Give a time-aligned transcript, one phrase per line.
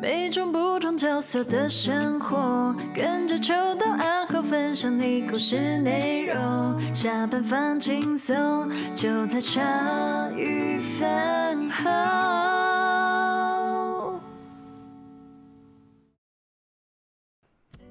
[0.00, 6.94] 每种不同角色的生活，跟着秋刀暗号分享你故事内容。
[6.94, 9.60] 下班放轻松，就在茶
[10.36, 11.84] 余饭后。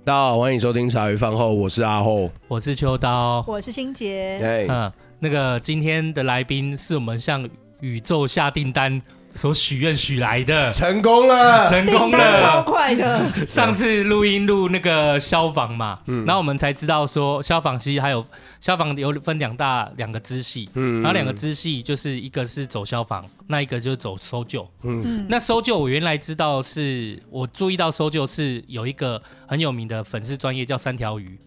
[0.05, 4.39] 大家好，欢迎收听茶余饭后，我是阿后，我是秋刀，我是心洁。
[4.41, 4.89] 哎，嗯，
[5.19, 7.45] 那个今天的来宾是我们向
[7.81, 9.01] 宇宙下订单。
[9.37, 13.31] 所许愿许来的，成功了，成功了，超快的。
[13.45, 18.25] 上次录音录那个消防嘛，嗯，然后我们才知道说消防其实还有
[18.59, 31.37] 消防有分两大两个支系，嗯，然后两个支系就是一个是走消防，那一个就是走搜救，嗯，那搜救我原来知道是我注意到搜救是有一个很有名的粉丝专业叫三条鱼。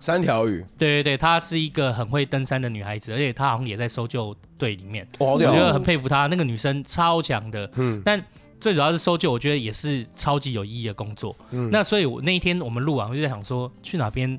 [0.00, 5.06] 三条鱼，对对对，她是一个很会登山的女孩子，而且她好像也在搜救队里面。
[5.18, 7.70] 哦，我觉得很佩服她，那个女生超强的。
[7.74, 8.22] 嗯，但
[8.60, 11.36] 最主要是搜救，我觉得也是超级有意义的工作。
[11.50, 14.38] 嗯，那所以我那一天我们录完，我就在想说，去哪边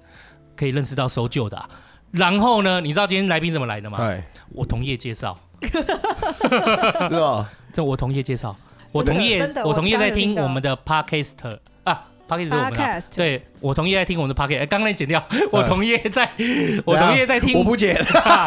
[0.55, 1.69] 可以认识到搜救的啊？
[2.11, 3.97] 然后呢，你知道今天来宾怎么来的吗？
[4.01, 5.37] 哎，我同业介绍。
[5.61, 7.49] 是吧？
[7.73, 8.55] 这我同业介绍，
[8.93, 11.33] 我同业我同业在听我们的 Podcast
[12.29, 12.37] 啊。
[12.37, 16.29] Podcast 是我们的，对，我同意在听我们的 Podcast，哎，刚刚那剪掉，我同意在，
[16.85, 17.97] 我同意在听，我不剪，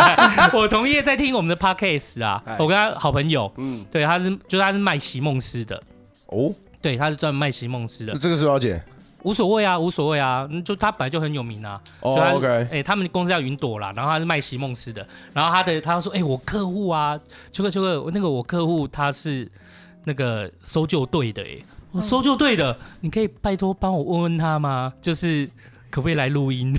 [0.55, 5.83] 我同意在听我们的 Podcast 啊，我跟他好朋友，嗯，对，他是，就是他是卖席梦思的，
[6.27, 8.83] 哦，对，他是专门卖席梦思的，这个是不是要剪？
[9.25, 17.16] 无所谓啊，无所谓啊，就他本来就很有名啊，哦，OK，哎，他们公司叫云朵啦，然后他是卖席梦思的，然后他的他说，哎，我客户啊，
[17.53, 19.48] 秋哥秋哥，那个我客户他是
[20.05, 21.58] 那个搜救队的，哎。
[21.92, 24.92] 我搜救队的，你可以拜托帮我问问他吗？
[25.00, 25.48] 就是
[25.90, 26.76] 可不可以来录音？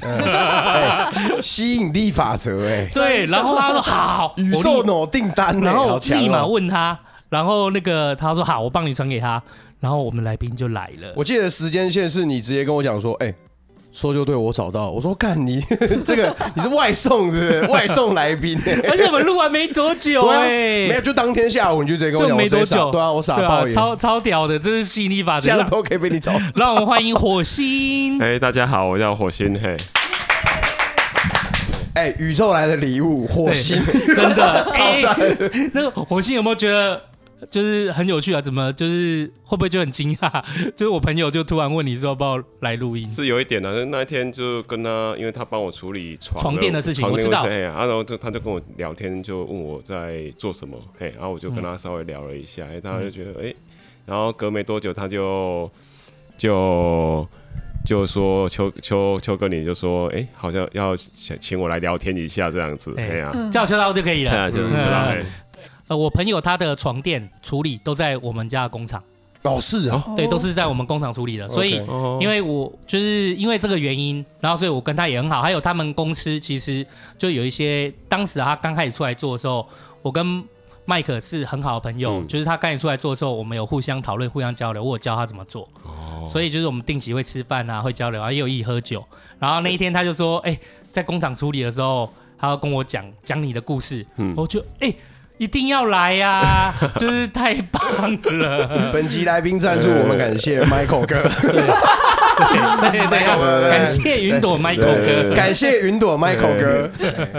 [1.42, 3.26] 吸引力法则，哎，对。
[3.28, 9.42] 然后他说好， 宇宙脑订单，然后立马问他，然后那个他说好，我帮你传给他，
[9.80, 11.14] 然后我们来宾就来了。
[11.16, 13.36] 我记得时间线是你直接跟我讲说，哎、欸。
[13.96, 14.90] 搜救队，我找到。
[14.90, 15.64] 我说干你
[16.04, 17.72] 这个你是外送是不是？
[17.72, 18.60] 外送来宾，
[18.90, 26.34] 而且我们录完没多久哎、欸，没有就当天下午你就直接跟我讲，就没多久，对啊，我傻爆、啊、超超屌的，这是吸引力法则，这样都可以被你找。
[26.56, 28.18] 让我们欢迎火星。
[28.24, 29.78] 哎，大家好，我叫火星嘿。
[31.94, 33.80] 哎、欸，宇宙来的礼物，火星
[34.16, 35.70] 真的超赞、欸。
[35.72, 37.00] 那个火星有没有觉得？
[37.50, 40.44] 就是很有趣啊，怎么就是会不会就很惊讶？
[40.76, 43.86] 就是我朋友就突然问你说要不要来录音，是有一点的、啊。
[43.90, 47.48] 那一天就跟他，因为他帮我处理床床垫的事情，我知道。
[47.48, 50.78] 然后就他就跟我聊天，就问我在做什么。
[50.98, 53.56] 嘿，然后我就跟他稍微聊了一下，哎、嗯，他就觉得哎、欸，
[54.06, 55.70] 然后隔没多久他就
[56.38, 57.28] 就
[57.86, 62.94] 就说秋秋秋哥，你就说哎、欸，好像要想请我来聊天一下这样子。
[62.98, 64.50] 哎呀、啊，叫秋刀就可以了。
[64.50, 65.12] 对 就是秋刀。
[65.12, 65.26] 嗯
[65.94, 69.02] 呃，我朋友他的床垫处理都在我们家的工厂。
[69.44, 71.48] 哦，是啊，对，都是在我们工厂处理的。
[71.48, 71.76] 所以，
[72.20, 75.42] 因为我就是因为这个原因，然后所以我跟他也很好。
[75.42, 76.86] 还有他们公司其实
[77.18, 79.68] 就有一些，当时他刚开始出来做的时候，
[80.02, 80.44] 我跟
[80.86, 82.24] 麦克是很好的朋友。
[82.24, 85.68] 就是他刚开始出来做的时候，我们有互相讨论、互相交流，我有教他怎么做。
[85.84, 86.26] 哦。
[86.26, 89.04] 所以就是我们定期会吃饭啊，会交流啊，也有一起喝酒。
[89.40, 90.58] 然后那一天他就说：“哎，
[90.90, 94.96] 在工厂处理的时候，他要跟我讲讲你的故事。”嗯，我就哎。
[95.44, 96.74] 一定要来呀、啊！
[96.96, 97.82] 就是太棒
[98.40, 98.90] 了。
[98.94, 101.22] 本集来宾赞助，我们感谢 Michael 哥。
[102.80, 106.90] 对对对，感谢云朵 Michael 哥，感谢云朵 Michael 哥。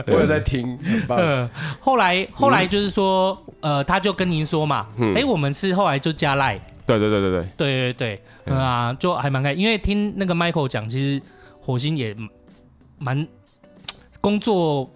[0.09, 1.49] 我有在听，很棒。
[1.81, 6.61] 后来后来就是说，呃，他就跟您说嘛，哎、欸，我们是后来就加赖。
[6.85, 11.23] 对对对对对对对对，嗯啊，就还蛮开，因为听那个 Michael 讲，其实
[11.59, 12.15] 火星也
[12.99, 13.27] 蛮
[14.21, 14.91] 工作。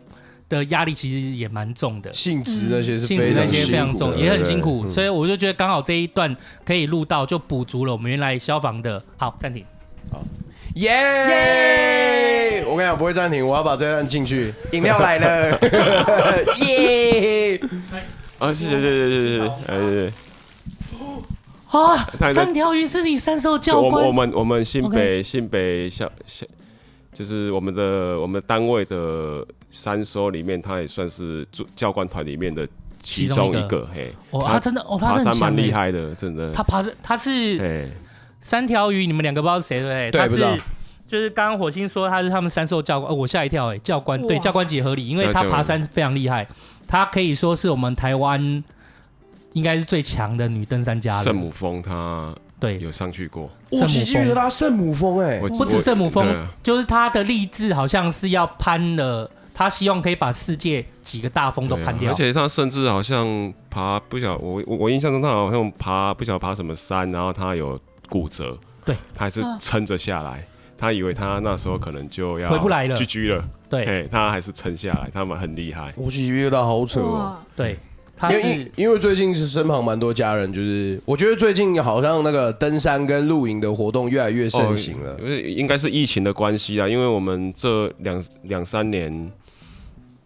[0.48, 9.02] 的压力其实也蛮重的，性质那些是性质那些非常重，也很辛苦，所以我就觉得刚好这一段可以录到，就补足了我们原来消防的。
[9.16, 9.64] 好，暂停。
[10.10, 10.24] 好，
[10.76, 12.64] 耶耶！
[12.66, 14.52] 我跟你讲不会暂停，我要把这段进去。
[14.72, 15.58] 饮料来了，
[16.66, 17.60] 耶！
[18.38, 20.12] 啊，谢谢谢谢谢谢，哎谢谢。
[21.78, 24.06] 啊，三条鱼是你三兽教官？
[24.06, 26.46] 我们我们新北新北小小。
[27.10, 32.66] 就是我们的我们单位的三艘里面，他也算是教官团里面的
[33.00, 33.86] 其中一个。
[33.94, 36.52] 嘿，哦，他真的哦，他爬山蛮厉害的，真的。
[36.52, 37.90] 他爬山，他是
[38.40, 40.10] 三条鱼，你们两个不知道是谁对不对？
[40.10, 40.56] 对，不知道。
[41.06, 46.46] 就是刚刚火星说他是他们三艘教官，哦，我吓一跳哎，教官对教官级合理，因为他爬山非常厉害，
[46.86, 48.62] 他可以说是我们台湾
[49.54, 51.22] 应该是最强的女登山家。
[51.22, 52.34] 圣母峰，他。
[52.60, 53.48] 对，有上去过。
[53.70, 56.26] 我记得他圣母峰，哎，不止圣母峰，
[56.60, 62.12] 就是他的励志好像是要攀了，他希望可以把世界几个大峰都攀掉。
[62.12, 67.76] 而且他甚至好像爬不晓，我我我印象中他好像爬不晓爬什么山，然后他有
[68.08, 70.46] 骨折，对，他还是撑着下来。
[70.78, 75.92] 他以为他那时候可能就要回不来了，GG 了，对，他还是撑下来，他们很厉害。
[75.96, 77.76] 我其实遇到好扯哦，对，
[78.16, 89.32] 他是因为因为最近是身旁蛮多家人，就是我觉得最近好像那个登山跟露营的活动越来越盛行了，因为应该是疫情的关系啊，因为我们这两两三年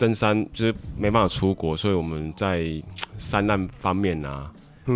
[0.02, 2.64] 登山就是没办法出国，所以我们在
[3.16, 4.50] 山难方面啊。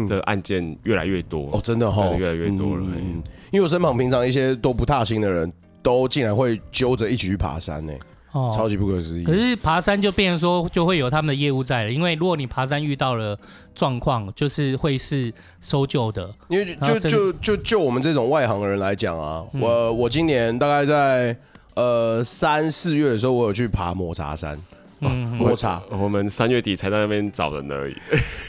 [0.08, 2.82] 的案件越来越多哦，真的哈，越来越多了。
[2.96, 3.22] 嗯，
[3.52, 5.50] 因为我身旁平常一些都不踏青的人，
[5.80, 7.92] 都竟然会揪着一起去爬山呢，
[8.32, 9.22] 哦，超级不可思议。
[9.22, 13.38] 可是爬山就变成说，就会有他们的业务在了，因为如果你爬山遇到了
[13.76, 16.34] 状况，就是会是搜救的。
[16.48, 21.36] 因为就就就就我们这种外行的人来讲啊，我我今年大概在
[21.74, 24.58] 呃三四月的时候，我有去爬抹茶山。
[25.00, 27.94] 嗯，抹茶，我们三月底才在那边找人而已。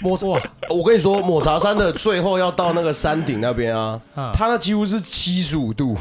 [0.01, 0.27] 抹茶，
[0.69, 3.99] 我跟你说，抹茶山的最后要到那个山顶那边啊，
[4.33, 5.95] 它那几乎是七十五度。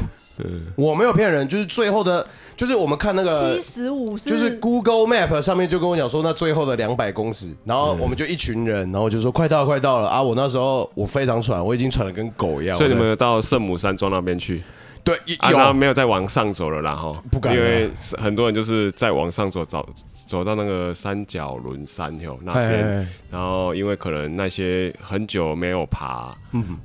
[0.75, 2.23] 我没有骗人，就是最后的，
[2.55, 10.21] 就是我们看那个七十五，就是 Google Map 上面就跟我讲说，那最后的两百公尺，然后我们就一群人，然后就说快到了，快到了啊！
[10.21, 12.77] 我那时候我非常喘，我已经喘得跟狗一样。
[12.77, 14.61] 所以你们有到圣母山庄那边去？
[15.07, 15.17] 对，
[15.49, 16.93] 有、啊、没有再往上走了啦？
[16.93, 19.87] 哈，不敢，因为很多人就是再往上走，走
[20.27, 26.35] 走到那个三角轮山丘那边，然后因为可能那些很久没有爬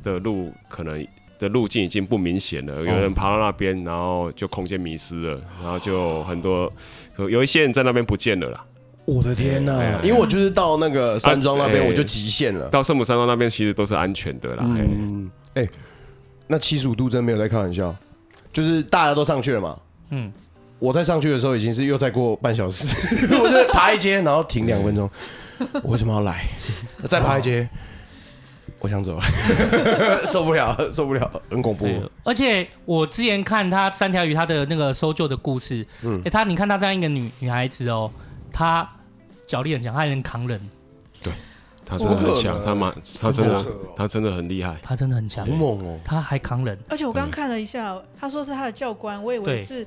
[0.04, 1.04] 的路，可能
[1.38, 6.72] 的路径已经不明显了，有人爬到那边，然后就空间迷失了，然后就很多
[7.16, 8.64] 有一些人在那边不见了啦。
[9.04, 9.98] 我的天呐！
[10.00, 12.68] 因为我就是到那个山庄那边，我就极限了。
[12.68, 14.62] 到圣母山庄那边其实都是安全的啦。
[14.64, 15.68] 嗯，哎，
[16.46, 17.92] 那七十五度真没有在开玩笑。
[18.52, 19.78] 就是大家都上去了嘛，
[20.10, 20.32] 嗯，
[20.78, 22.86] 我在上去的时候已经是又再过半小时，
[23.40, 25.08] 我就爬一阶，然后停两分钟，
[25.82, 26.44] 我为什么要来？
[27.08, 27.68] 再爬一阶，
[28.78, 29.22] 我想走了，
[30.26, 31.86] 受不了，受不了，很恐怖。
[32.24, 38.10] 而且我之前看他三条鱼他的那个搜救的故事，嗯，哎，他你看他这样一个女女孩子哦，
[38.52, 38.88] 她
[39.46, 40.60] 脚力很强，她还能扛人，
[41.22, 41.32] 对。
[41.84, 43.64] 他真的很强，他蛮，他真的，
[43.96, 45.98] 他真的很厉害，他真的很强，好猛哦！
[46.04, 49.86] 他还扛人，而且我刚刚看了一下，他说是他的教官，我以为是，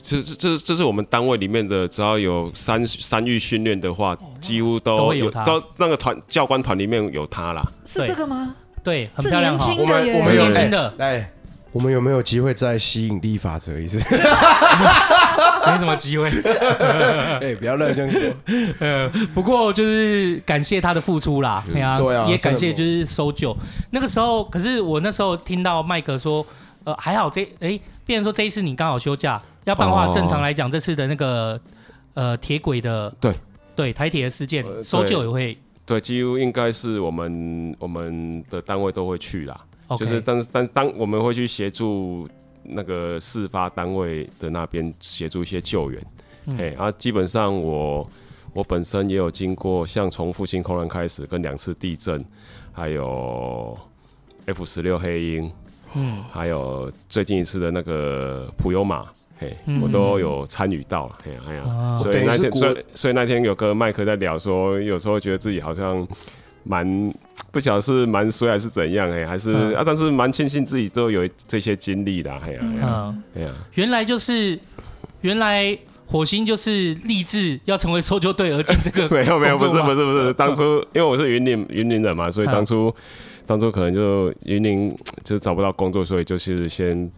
[0.00, 7.62] 这这这这是我们单位里面的，只要有三三域训练的话，几乎都有他，都那个团教官团里面有他啦。
[7.86, 8.54] 是这个吗？
[8.82, 11.32] 对，很漂亮，我们我们有年轻的，哎。
[11.72, 13.98] 我们有没有机会再吸引力法则一次？
[15.72, 16.28] 没什么机会。
[16.78, 18.20] 哎、欸，不要乱这样说。
[18.80, 21.64] 呃，不过就是感谢他的付出啦。
[21.72, 23.56] 对啊，对啊，也感谢就是搜救。
[23.90, 26.44] 那个时候，可是我那时候听到麦克说，
[26.84, 31.60] 呃，还好这哎，变成说这一次你刚好休假，要不然的话，正常来讲这次的那个
[32.14, 33.34] 呃铁轨的对
[33.74, 39.60] 对台铁的事件，搜救也会对，几乎应该是我们我们的单位都会去啦。
[39.98, 42.26] 就是，但是，但当我们会去协助
[42.74, 46.00] 那个事发单位的那边协助一些救援，
[46.46, 48.08] 哎、嗯，啊，基本上我
[48.52, 52.22] 我本身也有经过，像从复兴空难开始，跟两次地震，
[52.72, 53.78] 还有
[54.46, 55.52] F 十六黑鹰，
[55.94, 59.04] 嗯，还有最近一次的那个普悠玛，
[59.38, 66.06] 嘿，嗯、我都有参与到，哎呀，哎呀，啊、所以那天，所以所以那天有跟麦克在聊说，有时候觉得自己好像
[66.62, 67.12] 蛮。
[67.52, 74.58] 不晓得是蛮衰还是怎样哎、欸，还是、嗯、啊，但是蛮庆幸自己都有这些经历的，哎呀，哎呀，原来就是
[75.20, 82.94] 原来火星就是立志要成为搜救队而进这个， 没有没有，不是不是不是，当初因为我是云林云林人嘛，所以当初、嗯、
[83.46, 84.90] 当初可能就云林
[85.22, 87.10] 就是找不到工作，所以就是先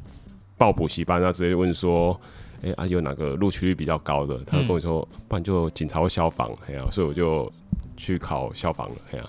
[0.58, 2.20] 报补习班，然后直接问说，
[2.64, 4.36] 哎、欸、啊有哪个录取率比较高的？
[4.44, 7.52] 他跟我说，嗯、不然就警察或消防，哎呀，所以我就
[7.96, 9.24] 去考消防了，哎呀。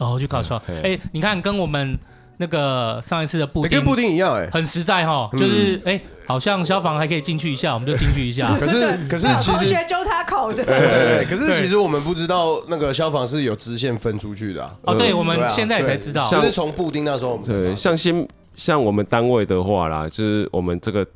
[0.00, 0.60] 哦，去考错。
[0.82, 1.96] 哎，你看，跟我们
[2.38, 5.28] 那个上一次的布丁，跟布丁一样，哎，很实在哈。
[5.32, 8.52] 就是，哎，好像消防还可以进去一下，我们就进去一下。
[8.58, 10.64] 可是， 可是其实同学教他考的。
[10.64, 14.68] 对，可是其实我们不知道那个消防是有支线分出去的。
[14.82, 16.30] 哦，对，我们现在才知道。
[16.30, 21.06] 就是从布丁那时候，对，像新像我们单位的话啦，就是我们这个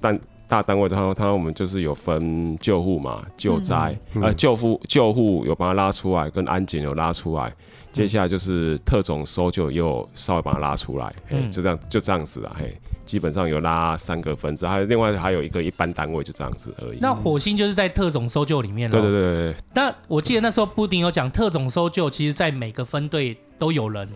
[0.00, 7.52] 单大单位的话，它我们就是有分救护嘛、救灾，呃，救护救护有把它拉出来，跟安检有拉出来。
[7.92, 12.72] 接下来就是特种搜救，又稍微把它拉出来，嗯，就这样就这样子了，嘿，
[13.04, 16.98] 基本上有拉三个分支，还有另外还有一个一般单位，就这样子而已。
[17.00, 18.92] 那火星就是在特种搜救里面了。
[18.92, 19.54] 对对对对。
[19.74, 24.08] 那我记得那时候布丁有讲，特种搜救其实在每个分队都有人，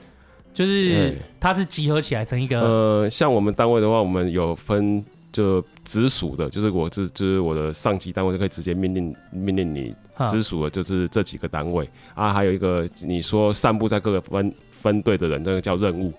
[0.52, 2.61] 就是它是集合起来成一个。
[2.61, 5.04] 呃，像我们单位的话，我们有分。
[5.35, 9.93] 就直属的，就是我这就是我的上级单位，就可以直接命令命令你
[10.26, 11.91] 直属的，就是这几个单位。
[12.14, 16.12] 啊，还有一个你说散布在各个分分队的人，那个叫任务，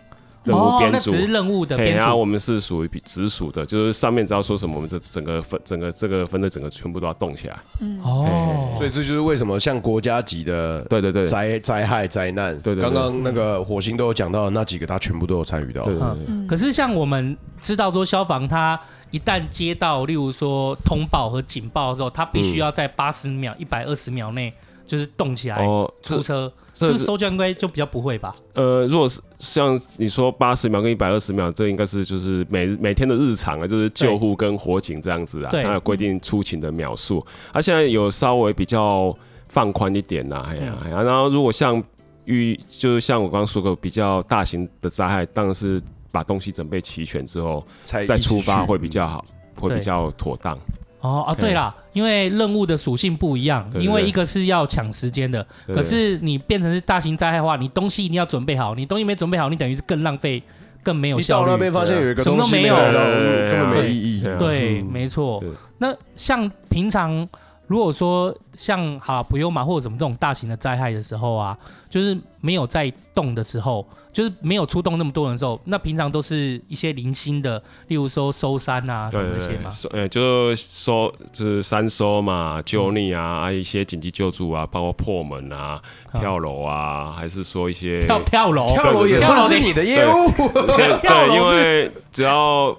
[0.45, 1.97] 任务编组，那只是任务的编组。
[1.97, 7.57] 然后我们是属于直属的，就是上面只要说什么，我们这整个分整个这个分队整个全部都要动起来。
[7.81, 15.83] 嗯哦，所以这就是为什么像国家级的对对对灾灾害灾难，对对，刚刚那个火星都有讲到那几个，他全部都有参与到。
[15.83, 16.47] 对对对。
[16.47, 18.79] 可是像我们知道说消防，他
[19.11, 24.53] 一旦接到例如说通报和警报的时候，他必须要在八十秒、一百二十秒内。
[24.85, 28.33] 就是动起来哦出车，是不是搜救应该就比较不会吧？
[28.53, 37.25] 呃，如果是像你说八十秒跟一百二十秒，这应该是就是每每天的日常啊，就是救护跟火警这样子啊，它有规定出勤的秒数。
[37.51, 39.15] 它现在有稍微比较
[39.49, 41.81] 放宽一点呐，哎呀，然后如果像
[42.25, 47.65] 遇就是像我刚刚说过比较大型的灾害，当然是把东西准备齐全之后
[48.07, 49.23] 再出发会比较好，
[49.59, 50.57] 会比较妥当。
[51.05, 60.41] 哦啊，对啦，因为任务的属性不一样，因为一个是要抢时间的，可是你变成是大型灾害的话，你东西一定要准备好，你东西没准备好，你等于是更浪费，
[60.83, 61.45] 更没有效率。
[61.45, 64.23] 你到那边发现有一个东西没有，根本没意义。
[64.39, 65.43] 对，没错。
[65.77, 67.27] 那像平常。
[67.67, 71.57] 如果说像哈普悠玛或者什么这种大型的灾害的时候啊，
[71.89, 85.81] 就是没有在动的时候，就是没有出动那么多人的时候，那平常都是一些零星的，例如说收山啊什么那些嘛，呃，就搜就是山收嘛，救溺啊，啊一些紧急救助啊，包括破门啊、
[86.13, 92.75] 跳楼啊，还是说一些跳跳楼，跳楼也算是你的业务，对，因为只要。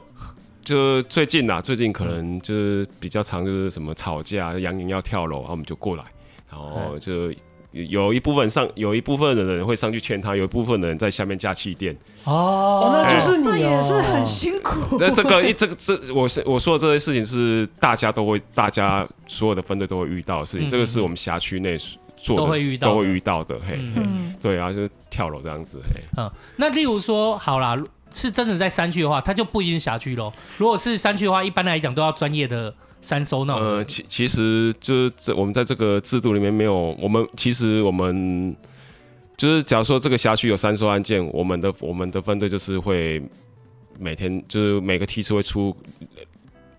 [0.66, 6.02] 就最近呐，最近可能就是比较常，就是什么吵架，杨颖要跳楼，然后我们就过来，
[6.50, 7.32] 然后就
[7.70, 11.96] 有一部分上，有一部分的人会上去劝他，有一部分的人在下面架气垫。
[12.24, 14.98] 哦，那就是你也是很辛苦。
[14.98, 20.68] 那这个一这个这，我是我说的这些事情是大家都会，大家所有的分队都会遇到的事情。
[20.68, 21.78] 这个是我们辖区内
[22.16, 23.56] 做的都会遇到，都会遇到的。
[23.60, 23.78] 嘿，
[24.42, 25.78] 对啊，就是跳楼这样子。
[25.94, 27.80] 嘿，嗯，那例如说，好啦。
[28.16, 30.32] 是真的在山区的话，它就不一定辖区喽。
[30.56, 33.62] 如果是山区的话，一般来讲都要专业的三搜那种。
[33.62, 38.56] 呃，其其实就是这我们在这个制度里面没有，我们其实我们
[39.36, 43.22] 就是假如说这个辖区有三搜案件，我们的我们的分队就是会
[43.98, 45.76] 每天就是每个梯次会出。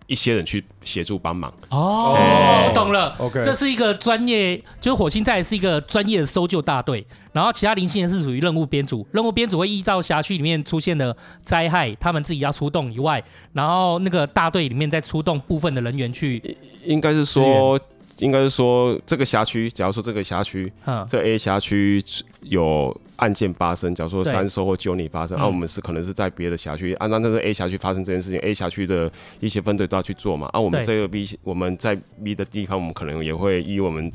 [0.07, 3.15] 一些人去协助帮忙哦，欸、懂了。
[3.19, 9.05] OK，这是一个专业，就是火星站是一个专业的搜救大队，然后其他零星人是属于任务编组。
[9.11, 13.23] 任务编组会依照辖区里面出现的灾害，他们自己要出动以外，
[13.53, 16.41] 然后那个大队里面再出动部分的人员去。
[16.83, 17.79] 应该是说。
[18.19, 20.71] 应该是说，这个辖区，假如说这个辖区，
[21.07, 22.01] 这 A 辖区
[22.41, 34.11] 有案件发生，假如说三搜或九里发生，啊，我们是可能是在别的辖区，按照那个 A 辖区发生这件事情，A 辖区的一些分队都要去做嘛，啊，我们这个 B，我们在 B 的地方，我们可能也会依我们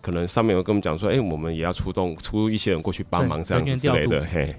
[0.00, 4.54] 可能上面有跟我们讲说，哎，我们也要出动出一些人过去帮忙这样子之类的，嘿，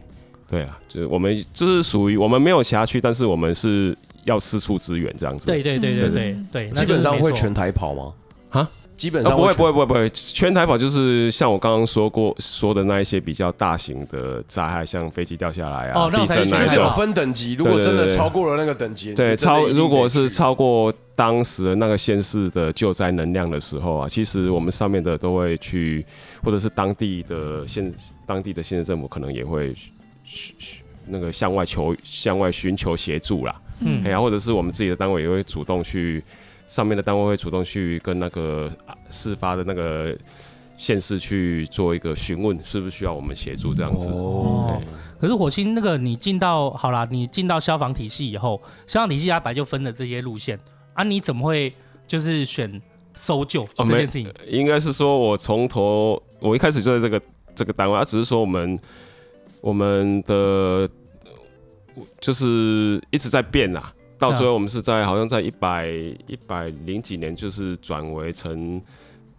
[0.47, 8.13] 对啊，就是我们就是属于我们没有辖区，但是我们是要四处支援这样子，对对对对对对，基本上会全台跑吗？
[8.49, 17.53] 啊，基本上不会不会不会不会，全台跑就是像我刚刚说过说的那一些比较大型的灾害，像飞机掉下来啊，地震就是有分等级。
[17.53, 26.05] 如果真的超过了那个等级，对超如果是超过当时的那个县市的救灾能量的时候啊，其实我们上面的都会去，
[26.43, 27.93] 或者是当地的县
[28.25, 29.73] 当地的县政府可能也会
[31.05, 36.23] 那个向外求向外寻求协助啦，嗯，然后或者是我们自己的单位也会主动去。
[36.69, 38.71] 上面的单位会主动去跟那个
[39.09, 40.15] 事发的那个
[40.77, 44.07] 县市去做一个询问，是不是需要我们协助这样子？
[44.09, 44.79] 哦。
[45.19, 50.57] 可是火星那个你进到好啦，你进到消防体系以后，消防体系它本来就分了这些路线
[50.93, 51.73] 啊，你怎么会
[52.07, 52.79] 就是选
[53.15, 54.27] 搜救这件事情？
[54.29, 58.79] 哦、应该是说我从头我一开始就在这个这个单位，啊，只是说我们
[59.59, 60.87] 我们的
[62.21, 63.91] 就是一直在变啦。
[64.19, 68.79] 到最后，我们是在好像在一百一百零几年，就是转为成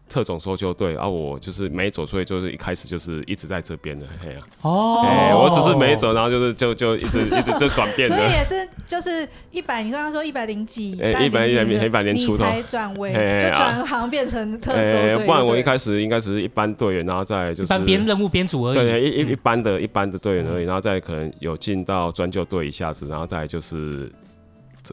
[0.08, 4.62] 特种搜救队，而、啊、我就是没走，所以就是一开始就是一直在这边的，嘿呀、啊。
[4.62, 5.02] 哦。
[5.06, 8.16] 哎，我只是没走，然后就是就就一直一直就转变的。
[8.16, 15.26] 所以也是就是一百，你刚刚说一百零几，哎，一百一百一百年出头才转为，就转行变成特搜队。
[15.26, 18.74] 不然我一开始应该只是一般队员，然后再就是编任务编组而已。
[18.74, 24.10] 对，一一一般的一般的队员而已，然后再可能有进到专救队一下子，然后再就是。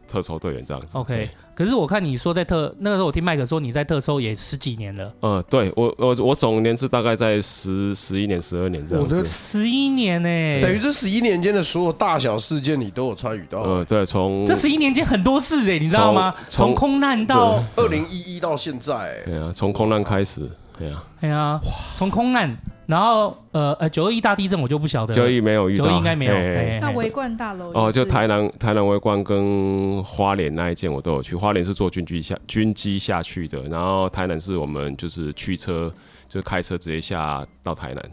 [0.07, 0.97] 特搜队员这样子。
[0.97, 5.13] OK，可是我看你说在特那个时候，我听麦克说你在特搜也十几年了。
[5.21, 9.25] 嗯，对我我我总年资大概在十十一年、十二年这样子。
[9.25, 10.59] 十一年呢、欸？
[10.61, 13.61] 等于这十一年间的所有大小事件你都有参与到。
[13.63, 16.33] 嗯，对，从这十一年间很多事哎、欸，你知道吗？
[16.47, 19.23] 从空难到二零一一到现在、欸。
[19.25, 20.49] 对啊，从空难开始。
[20.77, 21.59] 对啊，哎呀，
[21.97, 22.55] 从空难，
[22.85, 26.33] 然后呃呃九二一大地震我就不晓得，九二一没有遇到，九二一应该没有。
[26.79, 35.91] 那维冠大楼哦，就台南台南维冠跟花莲那一件我都有去，花莲是坐军机下军机下去的，然后台南是我们就是驱车
[36.29, 38.11] 就开车直接下到台南。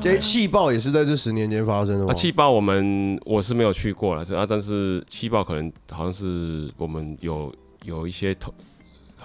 [0.00, 2.14] 这些气爆也是在这十年间发生的吗？
[2.14, 7.52] 气爆我们我是没有去过了，啊，但是气爆可能好像是我们有
[7.84, 8.54] 有一些同，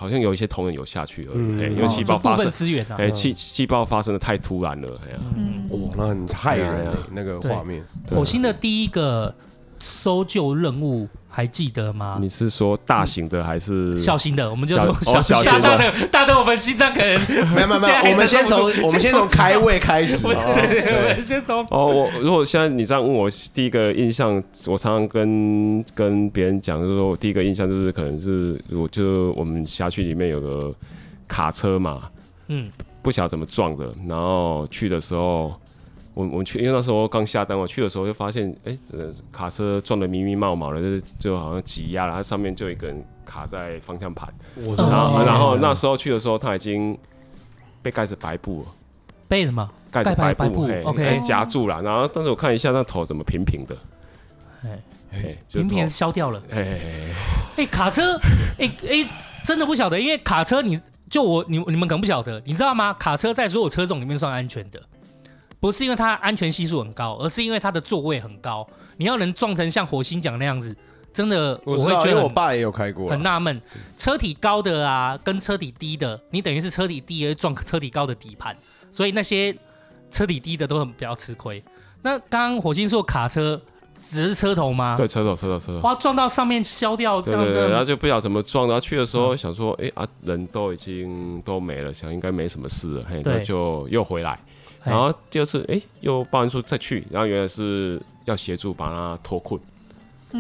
[0.02, 5.20] 好像有一些同仁有下去而已，因为气爆发生资源啊，哎，气气爆发生的太突然了，哎呀，
[5.70, 7.84] 哇，那很害人那个画面。
[8.10, 9.32] 火星的第一个
[9.82, 11.10] 搜救任务。
[11.34, 12.18] 还记得吗？
[12.20, 14.52] 你是说大型的还是小型的？
[14.52, 17.22] 我们就从小型的，大的，大的我们心脏可能
[17.54, 18.12] 没有没有没有。
[18.12, 20.28] 我们先从我们先从开胃开始。
[20.28, 20.36] 对
[20.68, 30.76] 对对，先从哦，我如果现在你这样问我，第一个印象，我常常跟跟别人讲，就是说我第一个印象就是可能是我就我们辖区里面有个
[31.30, 32.10] 卡车嘛，
[32.50, 32.70] 嗯，
[33.02, 35.54] 不晓得怎么撞的，然后去的时候。
[36.14, 44.28] 我我去，因为那时候刚下单，我去的时候就发现，哎、欸，卡车撞得密密麻麻的，就就好像挤压了，它上面就有一个人卡在方向盘，
[44.78, 46.98] 然后然后那时候去的时候，他已经
[47.82, 48.68] 被盖着白布了，
[49.28, 49.70] 被什么？
[49.90, 51.82] 盖着白布，，OK，夹住了。
[51.82, 53.76] 然后但是我看一下那头怎么平平的，
[54.64, 54.80] 哎
[55.14, 56.80] 哎，平平消掉了，哎
[57.58, 58.18] 哎，卡车，
[58.58, 59.10] 哎哎，
[59.46, 62.94] 真的不晓得，因为卡车你，你就我你你们可能不晓得，你知道吗？
[62.94, 64.82] 卡车在所有车种里面算安全的。
[65.62, 68.68] 不是因为它安全系数很高，而是因为它的座位很高。
[68.98, 70.76] 你要能撞成像火星讲那样子，
[71.14, 73.62] 真的我会觉得我爸也有开过，很纳闷。
[73.96, 78.58] 车体高的啊，跟车体低的，你等于是车体低而撞车体高的底盘，
[78.92, 79.56] 所以那些
[80.10, 81.64] 车体低的都很比较吃亏。
[82.02, 83.62] 那刚刚火星说卡车
[84.02, 84.96] 只是车头吗？
[84.98, 85.80] 对，车头，车头，车头。
[85.82, 88.68] 哇，撞到上面消掉，这样子，然后就不晓得怎么撞。
[88.68, 94.40] 然后去的时候想说，哎、嗯欸、啊，人都已经都没了，想应该没什么事了，嘿，那就又回来。
[94.84, 99.62] 然后第二次，哎、欸，又报完数再去，然后原来是要协助把它脱困，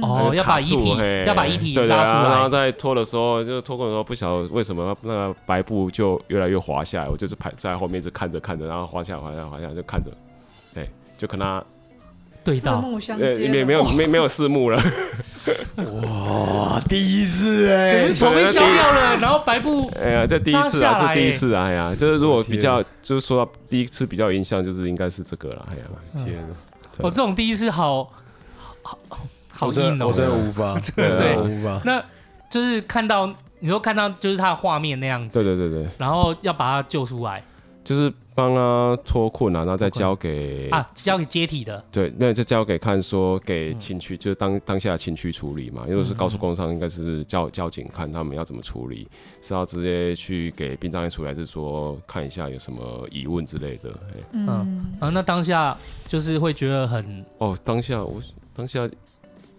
[0.01, 10.09] 哦，要把遗体要把遗体拉出来，然后在脱的时候，就脱困的时候不晓得为什么那个白布就越来越滑下来，我就是排在后面一直看着看着，然后滑下来滑下来滑下来就看着，
[10.73, 11.63] 对，就看他
[12.43, 12.83] 对到，
[13.19, 14.81] 对，没没有没没有四目了。
[15.77, 25.83] 哇，第一次哎，头被削掉了，然后白布，哎呀，这第一次啊，这第一次啊，哎呀，就是如果比较，就是说到第一次比较有印象，就是应该是这个了，哎呀，
[26.17, 26.55] 天哪，
[26.99, 28.11] 我这种第一次好
[28.81, 28.97] 好
[29.53, 32.03] 好硬哦，我真的无法， 对，无法，那
[32.49, 37.43] 就是看到你说看到就是他的画面那样子，对对对对，然后要把他救出来。
[37.83, 41.83] 就是帮他脱困啊，然后再交给啊，交给接体的。
[41.91, 45.85] 对，那就交给看说给情区，就是当当下情区处理嘛。
[45.87, 49.07] 因为是高速公路上，应该是交交警看他们要怎么处理，
[49.41, 53.93] 是要直接去给殡葬业处理，还是说看一下有什么疑问之类的？
[54.31, 54.47] 嗯
[54.99, 55.77] 啊，那当下
[56.07, 58.19] 就是会觉得很哦，当下我
[58.55, 58.89] 当下。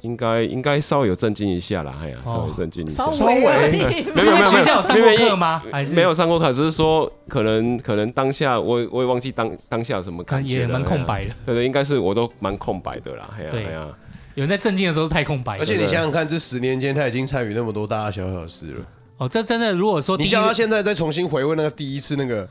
[0.02, 3.10] 应该应该稍微有震惊一下啦，哎呀，稍微震惊一下。
[3.10, 5.62] 稍微， 没有没有没有，学校有上过课吗？
[5.90, 11.34] 没有上过课，只是说可能可能当下我我也忘记当当下有什么感觉，也蛮空白的。
[11.46, 13.86] 对对，应该是我都蛮空白的啦，哎呀哎呀。
[14.34, 18.80] 有人在震惊的时候太空白，而且你想想看，这十年间他已经参与那么多大大小小的事了。
[19.18, 22.48] 哦，这真的，如果说你想他现在再重新回味那个第一次那个。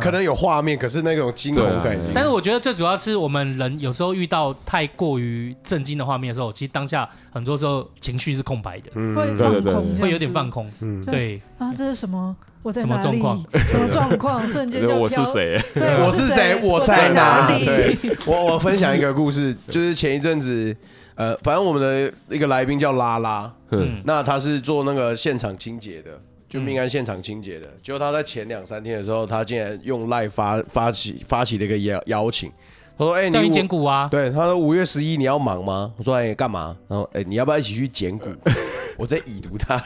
[0.00, 1.98] 可能有画面，可是那种惊恐感。
[2.14, 10.70] 但是我觉得最主要是我们人有时候遇到太过于震惊的画面的时候，其实当下很多时候情绪是空白的，会放空，会有点放空。
[10.80, 11.40] 嗯，对。
[11.58, 12.36] 啊，这是什么？
[12.62, 13.44] 我在什么状况？
[13.68, 14.50] 什么状况？
[14.50, 15.62] 瞬间就 我是谁？
[15.72, 16.60] 对，我是谁？
[16.62, 17.64] 我在哪里？
[17.64, 20.76] 对，我我分享一个故事， 就是前一阵子，
[21.14, 26.20] 呃，反正我们的一个来宾叫拉拉，嗯，那他是做那个现场清洁的。
[26.48, 32.50] 就命案现场清洁的，结果他在前两三天的时候，他竟然用赖发发起发起了一个邀邀请，
[32.98, 38.28] 他说：“哎、欸，你捡骨啊？”对，他说：“五月十一你要忙吗？”我说：“哎、欸，干嘛？”然后：“哎、欸，你要不要一起去捡骨？”
[38.96, 39.74] 我在已读他，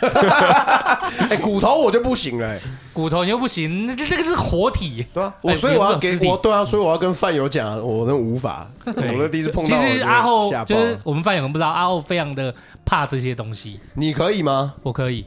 [1.29, 2.61] 哎、欸，骨头我就不行了、欸，
[2.93, 9.77] 骨头你又不行，那这个是活体，对啊，我所以我要给我对啊，所以我要跟范友讲，我那无法，对我的第一次碰到。
[9.77, 13.81] 其实阿后就是我们范友可能不知道，阿后非常的怕这些东西。
[13.95, 14.75] 你可以吗？
[14.85, 15.25] 我可以。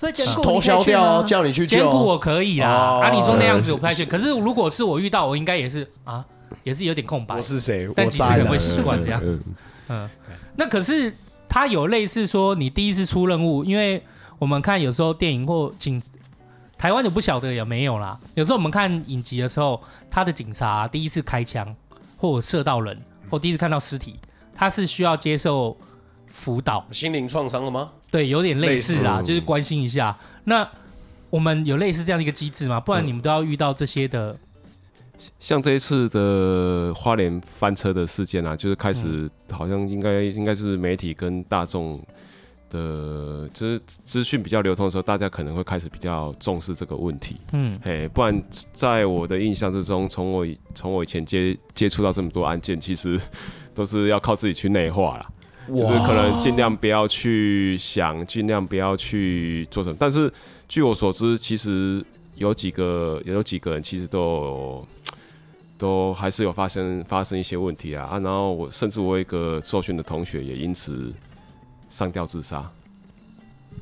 [0.00, 2.66] 所以捡骨头削掉，叫你去捡骨，我可以啦。
[3.02, 4.06] 啊，你说那样子我不太去。
[4.06, 6.24] 可是如果是我遇到，我应该也是啊，
[6.62, 7.36] 也是有点空白。
[7.36, 7.86] 我是谁？
[7.94, 9.22] 但其实很会习惯这样。
[9.88, 10.08] 嗯，
[10.56, 11.14] 那可是
[11.46, 14.02] 他有类似说，你第一次出任务，因为
[14.38, 16.02] 我们看有时候电影或警，
[16.78, 18.18] 台湾就不晓得有没有啦。
[18.32, 19.78] 有时候我们看影集的时候，
[20.10, 21.76] 他的警察第一次开枪
[22.16, 24.18] 或射到人，或第一次看到尸体，
[24.54, 25.76] 他是需要接受
[26.26, 26.86] 辅导。
[26.90, 27.90] 心灵创伤了吗？
[28.10, 30.18] 对，有点类似啦，似就是关心一下。
[30.44, 30.68] 那
[31.30, 32.80] 我们有类似这样的一个机制吗？
[32.80, 34.36] 不然你们都要遇到这些的。
[35.38, 42.02] 像这一次的花莲翻车的事件啊，就是开始好像应该应该是媒体跟大众
[42.70, 47.36] 的，就是资讯比较流通的时候，大家可能会开始比较重视这个问题。
[47.52, 48.42] 嗯，哎，不然
[48.72, 53.20] 在我的印象之中，从我从我以前接接触到这么多案件，其实
[53.74, 55.30] 都是要靠自己去内化啦，
[55.76, 59.96] 就是可能尽量不要去想，尽量不要去做什么。
[59.98, 60.32] 但是
[60.68, 62.04] 据我所知，其实
[62.36, 64.88] 有几个有几个人其实都有。
[65.80, 68.18] 都还是有发生发生一些问题啊啊！
[68.18, 71.10] 然后我甚至我一个受训的同学也因此
[71.88, 72.70] 上吊自杀。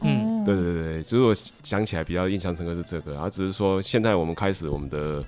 [0.02, 5.24] 嗯，对对对，只是我想起来比较印象深刻是这个啊，只是说现在我们开始我们的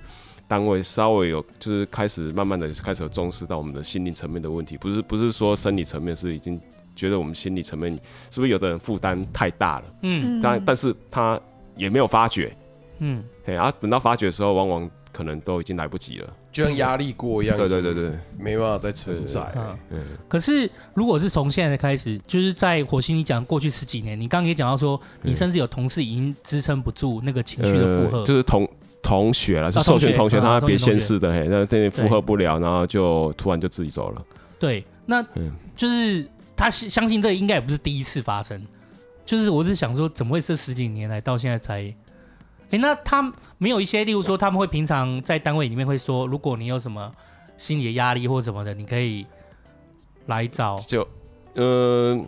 [0.51, 6.59] 单位稍微有就是开始慢慢的开始有重视到我们的心理层面的问题，不是不是说生理层面，是已经
[6.93, 7.97] 觉得我们心理层面
[8.29, 9.85] 是不是有的人负担太大了？
[10.01, 11.39] 嗯，但但是他
[11.77, 12.53] 也没有发觉。
[12.99, 16.33] 嗯，哎啊，等到发觉的时候，往往可能都已经来不及了。
[16.51, 19.53] 就像压力锅一样，对对对对，没办法再承载。
[19.89, 28.69] 嗯，可是如果是从现在开始，就是在火星，你讲过去十几年，你刚刚也讲到说，你甚至有同事已经支撑不住那个情绪的负荷，就是同
[29.01, 34.25] 同学了，是受训同学，他别县市的，嘿，那对负荷不了，然后就突然就自己走了。
[34.59, 35.25] 对，那
[35.75, 38.61] 就是他相信这应该也不是第一次发生，
[39.25, 41.93] 就是我是想说，怎么会这十几年来到现在才？
[42.69, 43.21] 哎，那他
[43.57, 47.11] 没有一些，例如说，他们会平常在单位里面会说，如果你有什么
[47.57, 49.25] 心理的压力或什么的，你可以
[50.27, 50.77] 来找。
[50.87, 51.05] 就，
[51.55, 52.25] 嗯、呃，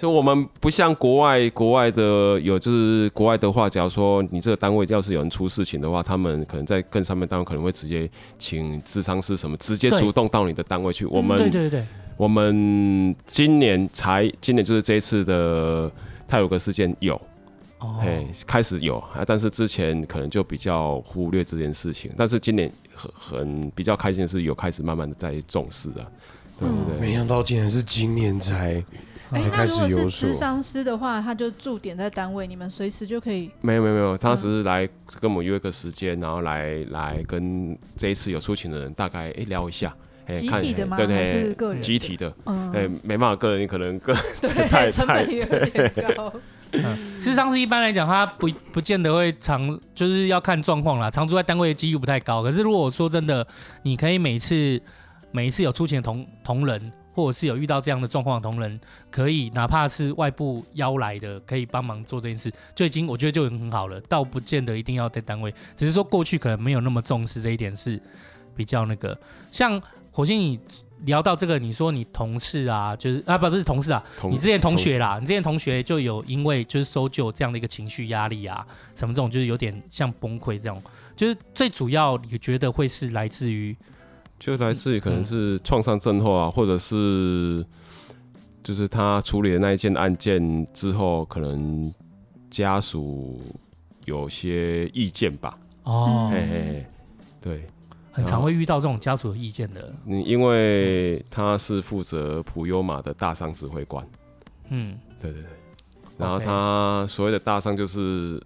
[0.00, 11.04] 所以我们不像国外，国外的有就是国外的话，假如说你这个单位要是有人出事情的话，他们可能在更上面单位可能会直接请智商师什么，直接主动到你的单位去。
[11.04, 11.84] 我们对对对，
[12.16, 15.92] 我们今年才今年就是这一次的
[16.26, 17.20] 泰鲁格事件有。
[18.00, 22.10] 哎，开始有啊，但是之前可能就比较忽略这件事情。
[22.16, 26.10] 但是今年很很比较开心的是，有开始慢慢的在重视了，
[26.58, 26.98] 对不对？
[26.98, 28.82] 没想到竟然是今年才
[29.38, 30.28] 才开始有所。
[30.28, 33.50] 咨商师的话，他就驻点在单位，你们随时就可以。
[33.60, 34.88] 没有没有没有，他只是来
[35.20, 39.94] 跟我们约个时间，然后来来跟这一次有出勤的人大概哎聊一下。
[40.38, 40.96] 集体的吗？
[40.96, 41.82] 对对，是个人？
[41.82, 42.32] 集体的。
[42.46, 42.70] 嗯。
[42.72, 46.32] 哎，没办法，个人可能个人 太成本有点高。
[46.70, 51.10] 嗯，咨商师一般来讲，他不不见得会常，就是要看状况啦。
[51.10, 52.44] 常住在单位的几率不太高。
[52.44, 53.44] 可是如果说真的，
[53.82, 54.80] 你可以每次
[55.32, 64.00] 每一次有出勤的同同仁，或者是有遇到这样的状况的同仁，可以哪怕是外部邀来的，可以帮忙做这件事，就已经我觉得就已经很好了。
[64.02, 68.00] 倒不见得一定要在单位，只是说过去可能没有那么重视这一点，是
[68.56, 69.18] 比较那个。
[69.50, 70.58] 像火星你。
[71.06, 80.82] 聊到这个，你说你同事啊，就是啊不不是同事啊，你之前同学啦，你之前同学就有因为就是搜救这样的一个情绪压力啊，什么这种就是有点像崩溃这种，
[81.16, 83.74] 就是最主要你觉得会是来自于，
[84.40, 87.64] 就来自于可能是创伤症候啊，嗯、或者是
[88.62, 91.94] 就是他处理的那一件案件之后，可能
[92.50, 93.40] 家属
[94.06, 95.56] 有些意见吧。
[95.84, 96.86] 哦，嘿嘿嘿，
[97.40, 97.64] 对。
[98.12, 104.04] 很常会遇到这种家属有意见的，嗯，因为他是负责普悠玛的大伤指挥官，
[104.68, 105.50] 嗯，对对对，
[106.18, 108.42] 然后他所谓的大伤就是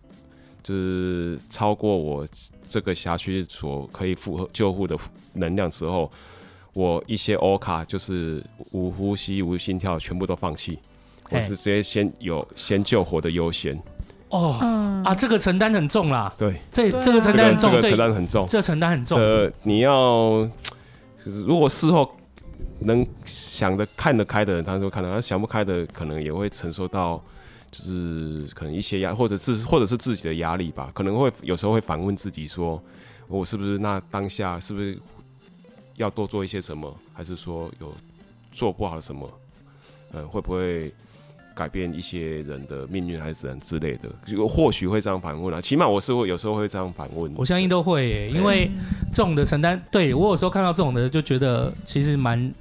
[0.65, 2.27] 就是超过我
[2.67, 4.97] 这个辖区所可以负荷救护的
[5.35, 6.11] 能量之后，
[6.73, 10.79] 我一些 O 卡就是无呼吸、无心跳，全部都放弃，
[11.31, 13.81] 我是直接先有先救活的优先。
[14.31, 16.35] 哦，嗯、啊，这个承担很重啦。
[16.37, 19.21] 对，这这个承担很重，这个承担很重，这个承担很重。
[19.21, 20.49] 呃，你要
[21.23, 22.11] 就是如果事后
[22.81, 27.23] 能想得看得开的人，他就看到；他想不开的，可能也会承受到，
[27.75, 30.93] 就是可能一些压，或者是或者是自己的压力吧。
[30.95, 32.81] 可能会有时候会反问自己说：
[33.27, 34.97] 我是不是那当下是不是
[35.97, 36.97] 要多做一些什么？
[37.13, 37.93] 还是说有
[38.53, 39.29] 做不好什么？
[40.13, 40.95] 呃，会不会？
[41.57, 45.61] 改变一些人的命运还是怎样之类的，就或许会这样反问啊。
[45.61, 47.33] 起码我是会有时候会这样反问。
[47.37, 48.69] 我相信都会、耶，因为
[49.13, 52.53] 这种的承担，对我有时候看到这种的，就觉得其实蛮，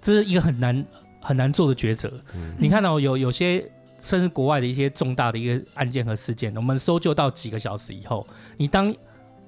[0.00, 0.86] 这是一个很难
[1.20, 2.08] 很难做的抉择。
[2.36, 3.68] 嗯、你看到、喔、有有些
[4.06, 8.94] 甚至国外的一些重大的一个案件和事件，我们搜救到几个小时以后，你当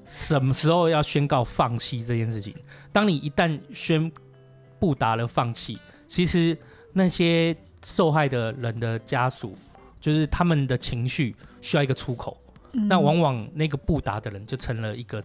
[0.05, 2.55] 什么时候要宣告放弃这件事情？
[2.93, 4.11] 当你一旦宣
[4.79, 6.57] 布达了放弃，其实。
[6.95, 9.55] 那些受害的人的家属，
[10.01, 12.37] 就是他们的情绪需要一个出口，
[12.73, 15.23] 那、嗯、往往那个不达的人就成了一个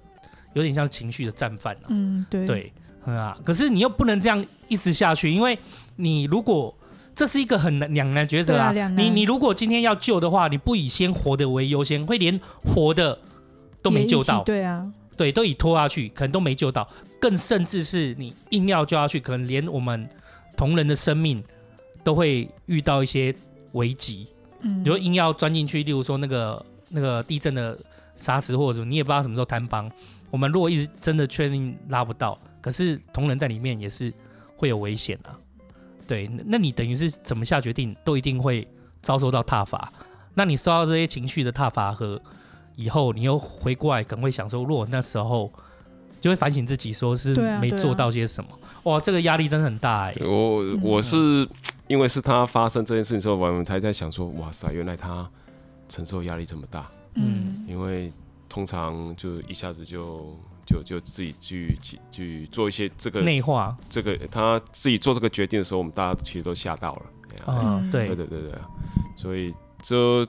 [0.54, 1.84] 有点像情绪的战犯了。
[1.88, 2.74] 嗯，对对，
[3.06, 5.58] 嗯啊，可是你又不能这样一直下去，因为
[5.96, 6.78] 你如果
[7.16, 8.74] 这是一个很难两难抉择啊。
[8.76, 13.18] 啊你你如果今天要救的话，你不以先活的为优先，会连活的
[13.82, 14.44] 都没救到。
[14.44, 16.88] 对啊，对，都已拖下去，可能都没救到。
[17.20, 20.10] 更甚至是你硬要救下去，可能连我们
[20.58, 21.44] 同仁的生命
[22.04, 23.34] 都会遇到一些
[23.74, 24.28] 危机。
[24.62, 27.78] 嗯，如果硬要钻进去，例如说那个那个地震的
[28.16, 29.90] 沙石或者什么，你也不知道什么时候坍崩。
[30.32, 34.12] 我们如果一直真的确定拉不到，可是同仁在里面也是
[34.58, 35.38] 会有危险啊。
[36.08, 38.68] 对，那你等于是怎么下决定，都一定会
[39.02, 39.92] 遭受到踏伐。
[40.34, 42.22] 那你受到这些情绪的踏伐和
[42.76, 45.52] 以后，你又回过来，可能会想说，如果那时候
[46.20, 48.50] 就会反省自己，说是没做到些什么。
[48.52, 50.26] 啊啊、哇，这个压力真的很大哎、欸。
[50.26, 51.48] 我我是
[51.88, 55.30] 因为是他发生这件事情之后，我们才在想说，哇塞，原来他
[55.88, 56.90] 承受压力这么大。
[57.16, 58.12] 嗯，因为
[58.50, 60.38] 通常就一下子就。
[60.66, 67.02] 就就自己去去去做一些这个内化，这个他自己做这个决定的时候，我们大家其实都吓到了。
[67.48, 68.52] 嗯，对对对对对，
[69.16, 70.26] 所以就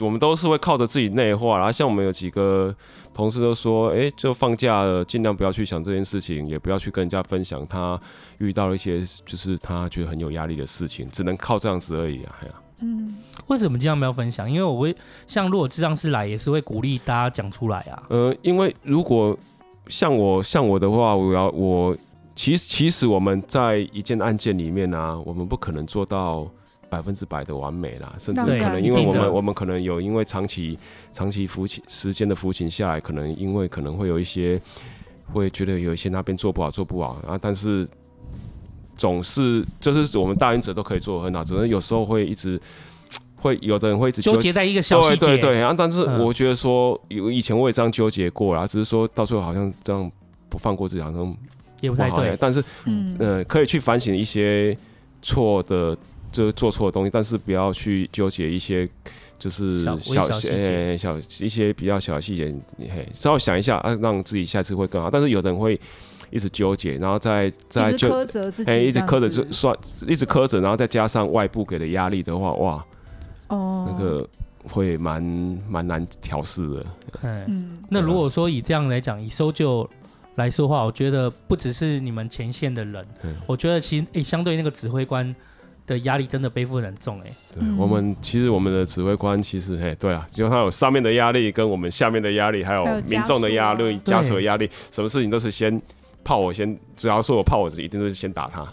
[0.00, 1.58] 我们都是会靠着自己内化。
[1.58, 2.74] 然后像我们有几个
[3.12, 8.00] 同事都说，哎，就放假了，尽量不要去想这件事情，也不要去跟人家分享他
[8.38, 12.34] 遇到了一些就是他觉得很有压力的事情，只能靠这样子而已啊。
[12.82, 13.14] 嗯，
[13.48, 14.50] 为什么尽量没有分享？
[14.50, 18.02] 因为我会像如果咨商师来，也是会鼓励大家讲出来啊。
[18.08, 19.38] 呃，因为如果
[19.90, 21.96] 像我像我的话，我要我
[22.34, 26.48] 其实其实我们在一件案件里面呢、啊，我们不可能做到
[26.88, 30.78] 百分之百的完美啦，甚至可能因为我们我们可能有因为长期
[31.12, 34.58] 长期服刑时间的服刑下来，可能因为可能会有一些
[35.32, 37.86] 会觉得有一些那边做不好做不好啊，但是
[38.96, 42.58] 总是就是我们大原则都可以做得很好，只是有时候会一直。
[43.40, 50.10] 会有的人会一直纠结在一个小细节，对对对，然后但是我觉得说，有以前我也这样纠结过啦，只是说到最后好像这样
[50.48, 51.36] 不放过自己，好像
[51.80, 52.36] 也不太对。
[52.38, 54.76] 但是，嗯，呃，可以去反省一些
[55.22, 55.96] 错的，
[56.30, 58.86] 就是做错的东西，但是不要去纠结一些
[59.38, 65.10] 就是小小呃小一些比较小的细节，嘿，稍微想一下啊，让自己下次会更好。
[65.10, 65.80] 但是有的人会
[66.30, 68.12] 一直纠结，然后再再就
[68.66, 69.74] 哎一直苛责就算
[70.06, 72.84] 一直苛责，然后再加上外部给的压力的话，哇。
[73.50, 74.28] 哦，那个
[74.64, 75.22] 会蛮
[75.68, 76.86] 蛮难调试的。
[77.22, 79.88] 嗯，那如果说以这样来讲，以搜救
[80.36, 85.34] 来说的话，我觉得不只是你们前线的人，嗯、我觉得其实诶、欸，相对那个指挥官
[85.86, 87.34] 的压力真的背负很重诶。
[87.54, 95.80] 对，我们其实我们的指挥官其实嘿，对啊，就他有上面的压力，跟我们下面的压力，还有民众的压力、家属的压力，什么事情都是先
[96.22, 98.66] 炮我先，只要说我炮我，一定是先打他。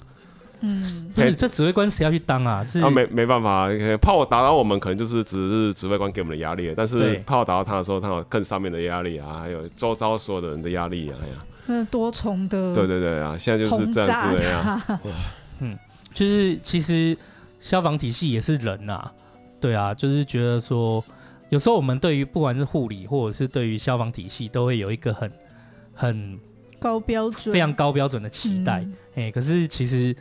[0.59, 0.69] 嗯，
[1.13, 2.63] 不是，这指挥官谁要去当啊？
[2.63, 3.69] 是啊，没没办法，
[4.01, 6.73] 怕我打扰我们，可能就是只是指挥官给我们的压力。
[6.75, 11.33] 但是怕我打扰他的时候，他有更上面的压力啊，还有周遭所有的人的压力啊，哎呀，
[11.67, 14.99] 那多重的，对对对啊，现在就是这样子的呀。
[15.59, 15.77] 嗯，
[16.11, 17.15] 就是其实
[17.59, 19.11] 消防体系也是人呐，
[19.61, 21.05] 对啊，就是觉得说，
[21.49, 25.31] 有时候我们对于不管是护理或者是对于消防体系，都会有一个很
[25.93, 26.39] 很
[26.79, 28.83] 高标准、非常高标准的期待。
[29.13, 30.15] 哎，可是其实。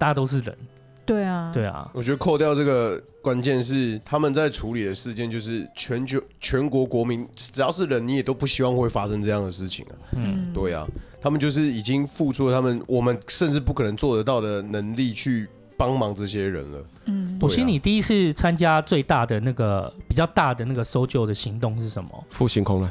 [0.00, 0.56] 大家都是人，
[1.04, 1.90] 对啊，对啊。
[1.92, 9.94] 我觉得扣掉这个关键是他们在处理的事件，就是全球全国国民只要是人，你也都不希望会发生这样的事情啊。
[10.12, 10.86] 嗯，对啊，
[11.20, 16.84] 他们就是已经付出了他们我们甚至不可能做得到的能力去帮忙这些人了。
[17.04, 22.24] 嗯，我心里第一次参加最大的那个比较大的那个搜救的行动是什么？
[22.30, 22.90] 复兴空难。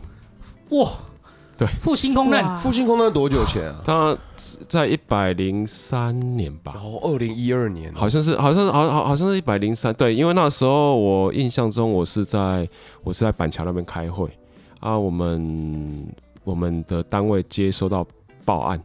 [0.69, 0.91] 哇！
[1.57, 3.81] 对，复兴空难，复兴空难多久前啊？
[3.83, 4.17] 他
[4.69, 6.75] 在一百零三年吧。
[6.77, 9.93] 哦，二零一二年，好像是，好像是，好好好像是一百零三。
[9.95, 12.65] 对，因为那时候我印象中，我是在
[13.03, 14.29] 我是在板桥那边开会
[14.79, 14.97] 啊。
[14.97, 16.07] 我们
[16.43, 18.05] 我们的单位接收到
[18.45, 18.79] 报案，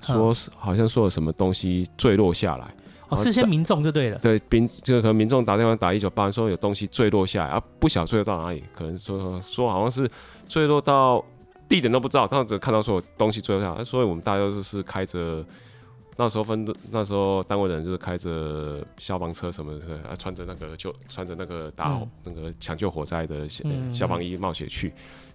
[0.00, 2.74] 说是好像说有什么东西坠落下来。
[3.10, 4.18] 哦，事先民众就对了。
[4.18, 10.10] 对，民这个可能民众打电话打一九八，说有东西坠落下来啊，不晓得坠落到哪里，可能说说好像是
[10.48, 11.22] 坠落到。
[11.68, 15.44] 地点都不知道，他只看到说有东西坠落下来，所以我们大家都是开着
[16.16, 23.48] 那时候分那时候单位的人就是开着消防车什么的，啊，穿着那个救穿着那个打、嗯、那个抢救火灾的
[23.92, 24.92] 消防衣冒险去，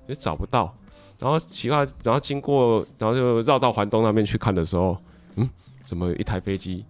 [0.07, 0.75] 也找不到。
[1.19, 4.97] 然后奇怪，然后经过，然后就绕到环东那边去看的时候，
[5.35, 5.49] 嗯，
[5.85, 6.85] 怎么有一台飞机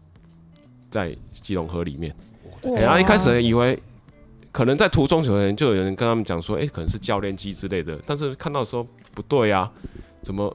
[0.90, 2.16] 在基隆河里面？
[2.62, 3.78] 然后一开始以为。
[4.54, 7.98] 可能在途中有人就有人跟他们讲说，哎、欸，可能是教练机之类的。
[8.06, 9.72] 但是看到说不对啊，
[10.22, 10.54] 怎么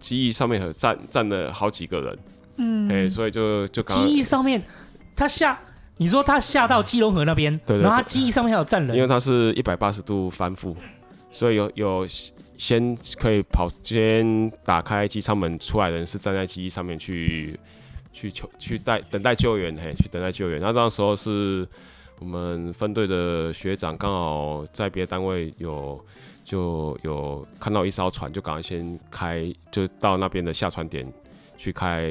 [0.00, 2.18] 机翼上面有站站了好几个人？
[2.56, 4.62] 嗯，哎、欸，所以就就机翼上面
[5.16, 5.58] 他下，
[5.96, 10.74] 你说他下到基隆河那边，对，然后他机翼上面还有站人，因为他是一百八十度翻覆，
[11.30, 12.06] 所以有有
[12.56, 17.58] 先可以跑，先打开机舱门出来的人是站在机翼上面去
[18.12, 20.60] 去求去待等待救援，嘿，去等待救援。
[20.60, 21.66] 那那时候是
[22.18, 25.98] 我们分队的学长刚好在别的单位有
[26.44, 31.10] 就有看到一艘船，就赶快先开，就到那边的下船点
[31.62, 32.10] 去开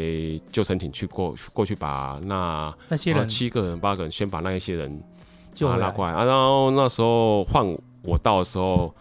[0.49, 5.03] 救生艇去过过去把那那些人七个人八个人先把那一些人
[5.53, 6.23] 就拉过来啊。
[6.23, 7.65] 然后那时候换
[8.01, 8.95] 我到的时候，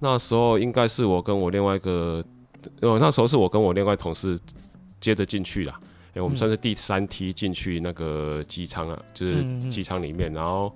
[0.00, 2.20] 那时候应该是我跟我另外一个，
[2.80, 4.36] 呃，那时候是我跟我另外同事
[4.98, 5.70] 接着进去的。
[5.70, 10.74] 哎、欸，我们算是第三梯进去那个机舱啊，就是机舱里面，然后，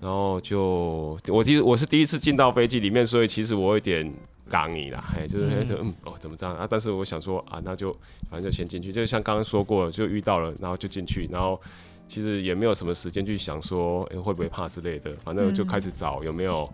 [0.00, 4.10] 然后就我第我是第一次进到飞机里面，所以其实我有点
[4.48, 6.54] 刚你啦，哎，就是那时候嗯哦怎么这样？
[6.56, 6.66] 啊？
[6.68, 7.92] 但是我想说啊，那就
[8.30, 11.60] 反正就先进去，就像刚刚说过了，就遇到了，然后就进去，然后
[12.06, 16.68] 其实也没有什么时间去想说哎、欸、会不会怕之类的，反正就开始找有没有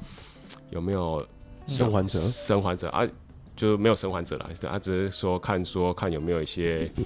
[0.70, 1.20] 有没有
[1.66, 2.88] 生还者，生还者？
[2.88, 3.07] 啊，
[3.54, 6.90] 就没有生还者了，啊，只是说看说看有没有一些。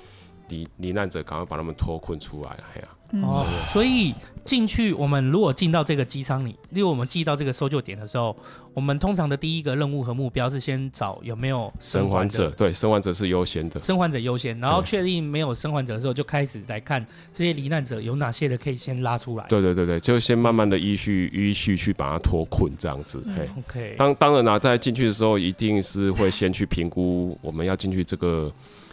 [0.48, 2.88] 罹罹难者赶快把他们脱困出来了，哎呀、
[3.20, 8.34] 哦，所以进去，我们如果进到这个机舱里，例如我们进到这个搜救点的时候，
[8.72, 28.50] 我们通常的第一个任务和目标是先找有没有生还者，对，生还者是优先的，生还者优先，然后确定没有生还者的时候，就开始来看这些罹难者有哪些的可以先拉出来，对对对对，就先慢慢的依序依序去把它脱困这样子，嘿，OK，当当然啦、啊，在进去的时候，一定是会先去评估我们要进去这个。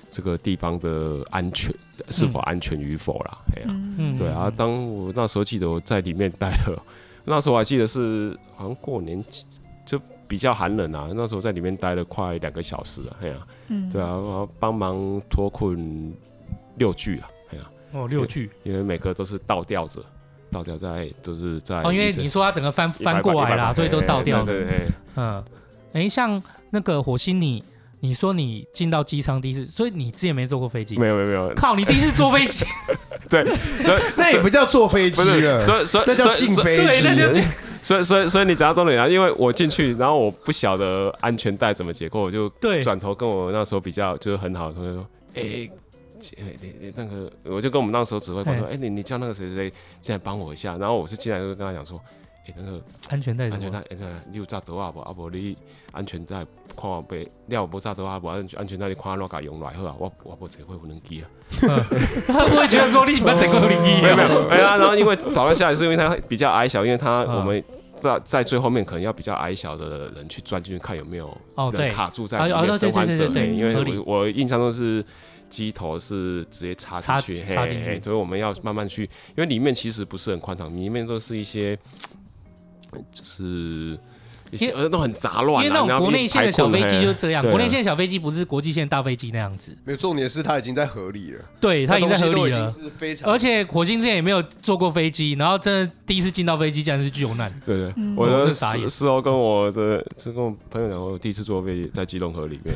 [0.09, 1.73] 这个地方的安全
[2.09, 3.37] 是否安全与否啦？
[3.55, 3.67] 哎呀、
[4.17, 4.51] 对啊。
[4.55, 6.83] 当我那时候记得我在里面待了，
[7.25, 9.23] 那时候我还记得是好像过年
[9.85, 11.07] 就比较寒冷啊。
[11.15, 13.35] 那时候在里面待了快两个小时啊，哎呀，
[13.67, 16.13] 嗯、对啊，然后帮忙脱困
[16.77, 20.01] 六具啊，哎呀，哦，六具，因为每个都是倒吊着，
[20.49, 24.65] 倒吊在都是在哦，因为你说它整个翻翻过来啦，所以都倒吊的，
[25.15, 25.43] 嗯，
[25.93, 26.41] 哎，像
[26.71, 27.63] 那个火星你。
[28.01, 30.97] 你说你进到机舱第一次，所以你之前没坐过飞机？
[30.97, 31.53] 没有没有没有。
[31.55, 32.65] 靠，你第一次坐飞机？
[33.29, 33.43] 对，
[33.83, 36.83] 所以 那也不叫坐飞机了，所以所以那叫进飞机。
[36.83, 37.43] 对，那叫进。
[37.81, 42.49] 所以所以所以你讲到重点啊，因为我进去，然后我不晓得安全带怎么解扣，我就
[42.81, 45.69] 转头跟我那时候比较就是很好的同学说，哎，
[46.37, 51.99] 哎，那个我就跟我们那时候指挥官说，哎，你你叫那个谁谁进来帮我一下，然后我是进来就跟他讲说。
[52.57, 53.97] 那个安全带，安全带，哎，
[54.31, 54.99] 你有扎刀啊不？
[54.99, 55.55] 啊不，你
[55.91, 58.27] 安全带看我背，你有无扎刀啊不？
[58.27, 59.95] 安安全带你看我敢用来好啊？
[59.97, 61.27] 我我不这会无能机啊。
[62.27, 64.01] 他不会觉得说你把整个无能机？
[64.01, 67.63] 没有没有，哎呀，然后因为找了下来是因为他比较矮小，因为他我们
[67.95, 71.35] 在在最后面可能要比较矮小的人去钻进去看有没有
[71.73, 73.25] 人卡住在里面生还者。
[73.45, 75.03] 因为我我印象中是
[75.49, 81.77] 机头是直接插进去，插进去，所以我们要慢慢去，因为里面其实不是很宽敞，里面都是一些。
[83.11, 83.97] 就是
[84.89, 87.43] 都很杂乱，因为那种国内线的小飞机就是这样。
[87.43, 89.75] 国内线小飞机不是国际线大飞机那样子。
[89.83, 91.39] 没有，重点是它已经在河里了。
[91.59, 92.73] 对，它已经在河里了。
[93.23, 97.53] 而且火星之前也没有坐过飞机，然后真的第一次进到飞机，竟然是救难。
[97.65, 98.89] 对对，我是傻眼。
[98.89, 102.75] 事后跟我的，是跟我朋友讲，我第一次坐飞机在基隆河里面，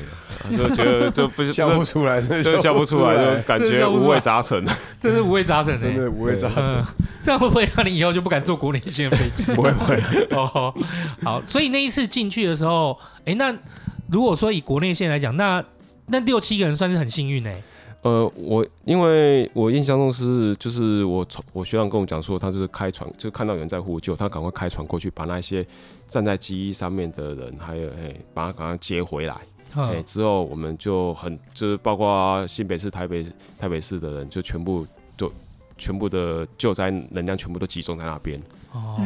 [0.57, 4.63] 就觉得就不是笑不出来，就笑不出来，就感觉五味杂陈。
[4.99, 6.83] 真是五味杂陈，真的五味杂陈。
[7.21, 9.51] 这样会不会让你以后就不敢坐国内线的飞机？
[9.53, 10.01] 不会不会。
[10.31, 10.73] 哦，
[11.23, 13.55] 好，所以那一次进去的时候，哎、欸，那
[14.09, 15.63] 如果说以国内线来讲，那
[16.07, 17.63] 那六七个人算是很幸运哎、欸。
[18.03, 25.65] 呃，我因为我印象中是，就是我我学长跟我讲说，他就是开船，就看到有人在呼救，他赶快开船过去，把那些
[26.05, 29.33] 站在机翼上面的人，还有哎，把他赶快接回来。
[29.75, 33.25] 哎呵，之后我们就很就是包括新北市、台北
[33.57, 35.31] 台北市的人，就全部都
[35.77, 38.37] 全部的救灾能量全部都集中在那边。
[38.73, 38.99] 哦，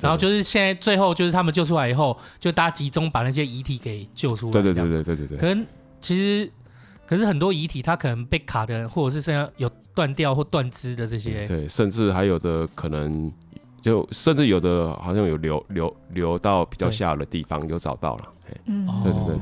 [0.00, 4.52] 然后就是现在最后就是他们救出来以后，就大家集中把那些遗体给救出来。
[4.52, 5.38] 对对对对对对对。
[5.38, 5.66] 可能
[6.00, 6.50] 其实，
[7.04, 11.44] 可是很多遗体它可能被卡的，或者是身上有断掉或断肢的这些。
[11.46, 13.32] 对，甚至还有的可能，
[13.82, 18.22] 就甚至有的好像有流流流到比较下的地方，有找到了。
[18.66, 19.36] 嗯，对对对。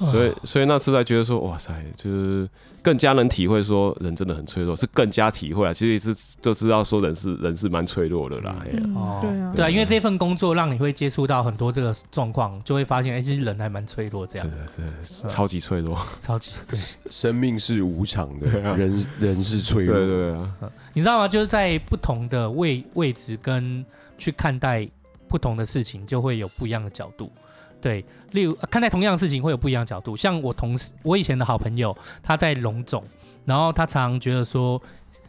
[0.00, 0.10] 哇。
[0.10, 2.48] 所以，所以那次才觉得说，哇塞，就是
[2.82, 5.72] 更加能体会说人真的很脆弱，是更加体会啊。
[5.72, 8.56] 其实也是就知道说人是人是蛮脆弱的啦。
[8.94, 14.48] 哦，对啊，对啊，因为这份工作让你会接触到很多这个状况，就会发现，哎，其实人还蛮脆弱，这样。
[14.48, 16.78] 对对对，超级脆弱， 超级对。
[17.10, 19.94] 生命是无常的，人人是脆弱。
[19.94, 20.54] 对对啊，
[20.92, 21.28] 你知道吗？
[21.28, 23.84] 就是在不同的位位置跟
[24.18, 24.88] 去看待
[25.28, 27.30] 不同的事情，就会有不一样的角度。
[27.84, 30.16] 对，例如看待同样的事情会有不一样的角度。
[30.16, 33.04] 像我同事，我以前的好朋友，他在龙总，
[33.44, 34.80] 然后他常常觉得说，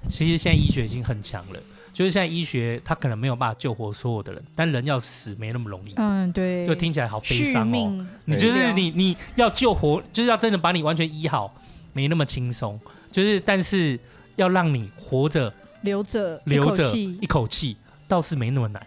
[0.08, 1.60] 其实现在医学已经很强了，
[1.92, 5.94] 就是现在医学他可能没有办法救活所有的人，但人要死没那么容易。
[5.98, 8.08] 嗯，对，就听起来好悲伤哦。
[8.24, 11.54] 你就是你你要救活，就是要真的把你完全医好，
[11.92, 12.80] 没那么轻松，
[13.12, 14.00] 就是但是
[14.38, 17.76] 要让你活着留着留着一口气，
[18.08, 18.82] 倒是没那么难，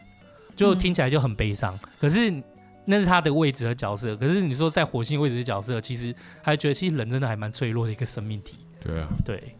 [0.56, 1.78] 就听起来就很悲伤。
[1.82, 2.32] 嗯、可是
[2.90, 8.54] 那是他的位置和角色，可是你说在火星位置的角色，其实还觉得其实人真的还蛮脆弱的一个生命体。
[8.80, 9.54] 对啊，对。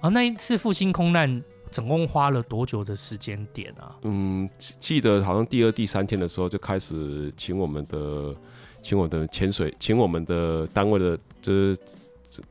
[0.00, 3.96] 啊，那一次复兴空难总共花了多久的时间点啊？
[4.02, 8.32] 嗯，记得好像第二、第三天的时候就开始请我们的，
[8.80, 11.76] 请我的潜水，请我们的单位的，就是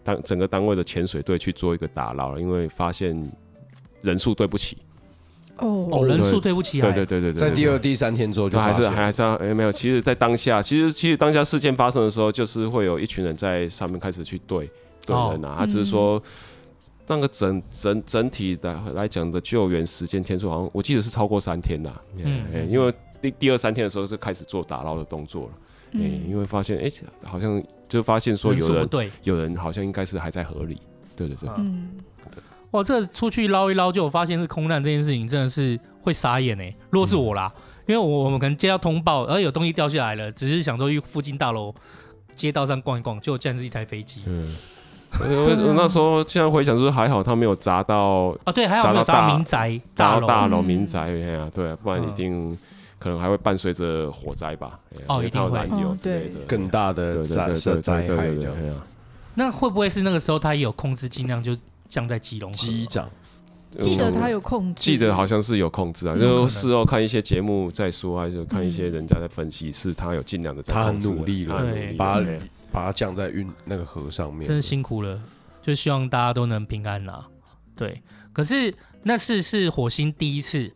[0.03, 3.31] 当整个单位的潜水队去做一个打捞了，因为发现
[4.01, 4.79] 人数对不起。
[5.57, 6.81] 哦哦，人数对不起。
[6.81, 14.69] 对对对对对，在第二、第三天之后就还是还是没有，其实，在当下，其实其实当下事件发生的时候，就是会有一群人在上面开始去对
[15.05, 16.17] 对人啊，他只是说。
[16.17, 16.21] 嗯
[17.05, 21.93] 那个整整整体的来讲的救援时间天数，好像我记得是超过三天的。
[22.23, 25.49] 嗯，欸、因为第第二三天的时候就开始做打捞的动作了。
[25.91, 30.77] 嗯、欸，因为发现哎、欸，好像就发现说有人对，有人好像应该是还在河里。
[31.13, 31.49] 对对对。
[31.57, 31.89] 嗯。
[32.73, 36.71] 哇，这出去捞一捞，就发现是空难这件事情，真的是会傻眼哎。
[36.89, 41.73] 如果是我啦，嗯、因为我我们可能接到通报，而有东西掉下来了，只是想说去附近大楼
[42.35, 44.21] 街道上逛一逛，结果竟然是一台飞机。
[44.27, 44.55] 嗯。
[45.15, 52.57] 我那时候现在回想，就是还好他没有砸到啊，对，还好没有砸到民宅，砸到大楼民宅，哎对，不然一定
[52.97, 54.79] 可能还会伴随着火灾吧。
[55.05, 58.55] 哦，一定会有之类的更大的灾灾害这样。
[59.35, 61.55] 那会不会是那个时候他也有控制，尽量就
[61.93, 62.51] 降在基隆？
[62.53, 63.09] 机长
[63.79, 66.15] 记得他有控制，记得好像是有控制啊。
[66.17, 72.21] 就事后看一些节目再说，还是看一些人家在分析，是他有尽量的在控制，他很努力了，对，把。
[72.73, 75.21] 把它降在运那个河上面，真的辛苦了，
[75.61, 77.29] 就希望大家都能平安啦。
[77.75, 78.01] 对，
[78.33, 78.73] 可是
[79.03, 80.73] 那次是火星第一次，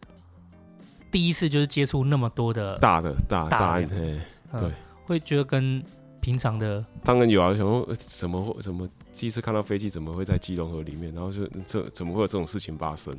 [1.10, 3.88] 第一次就是接触那么多的大的大大的，
[4.60, 4.72] 对，
[5.08, 5.84] 会觉得跟
[6.22, 8.88] 平常的当然有啊，想说怎么会怎么
[9.18, 13.14] 第一次看到飞机怎么会在基隆河里面，然后就这怎么会有这种事情发生？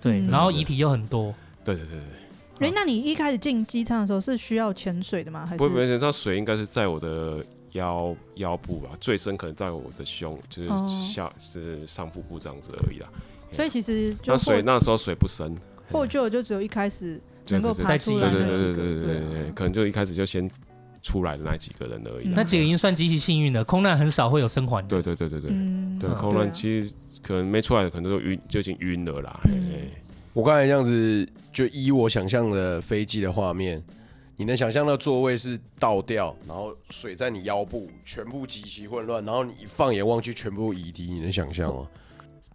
[0.00, 1.34] 对，然后遗体又很多，
[1.64, 2.68] 对对对对。
[2.68, 5.44] 哎，那你一开始进机舱的时候是需要潜水的吗？
[5.44, 7.44] 还是不不不，那水应该是在我的。
[7.72, 10.68] 腰腰部吧，最深可能在我的胸，就是
[11.02, 13.08] 下、哦、是上腹部这样子而已啦。
[13.50, 15.56] 所以其实就那水那时候水不深，
[15.90, 20.46] 获救就只有一开始能够爬出来的，对对对对对对对，可能就一开始就先
[21.02, 22.28] 出来的那几个人而已。
[22.28, 24.88] 那几个已经算极其幸运的，空难很少会有生还的。
[24.88, 29.40] 对对对对对，嗯、对空难其实可能没出来的，可能都晕就已经晕了啦。
[29.44, 29.90] 嗯、嘿嘿
[30.32, 33.82] 我刚才这样子，就依我想象的飞机的画面。
[34.34, 41.86] 你能想象到座位是倒掉，然后水在你腰部，全部极其混乱，然后你一放眼望去，全部遗体，你能想象吗？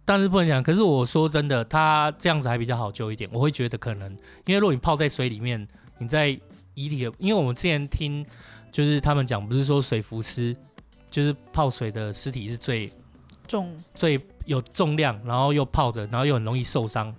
[0.04, 0.62] 但是不能讲。
[0.62, 3.30] 可是我说真的，他这样子还比较好救一点。
[3.32, 4.10] 我会觉得可能，
[4.44, 5.66] 因为如果你泡在水里面，
[5.98, 6.38] 你在
[6.78, 8.24] 遗体的，因为我们之前听
[8.70, 10.56] 就是他们讲，不是说水浮尸，
[11.10, 12.92] 就是泡水的尸体是最
[13.46, 17.12] 重、最有重量，然后又泡着，然后又很容易受伤。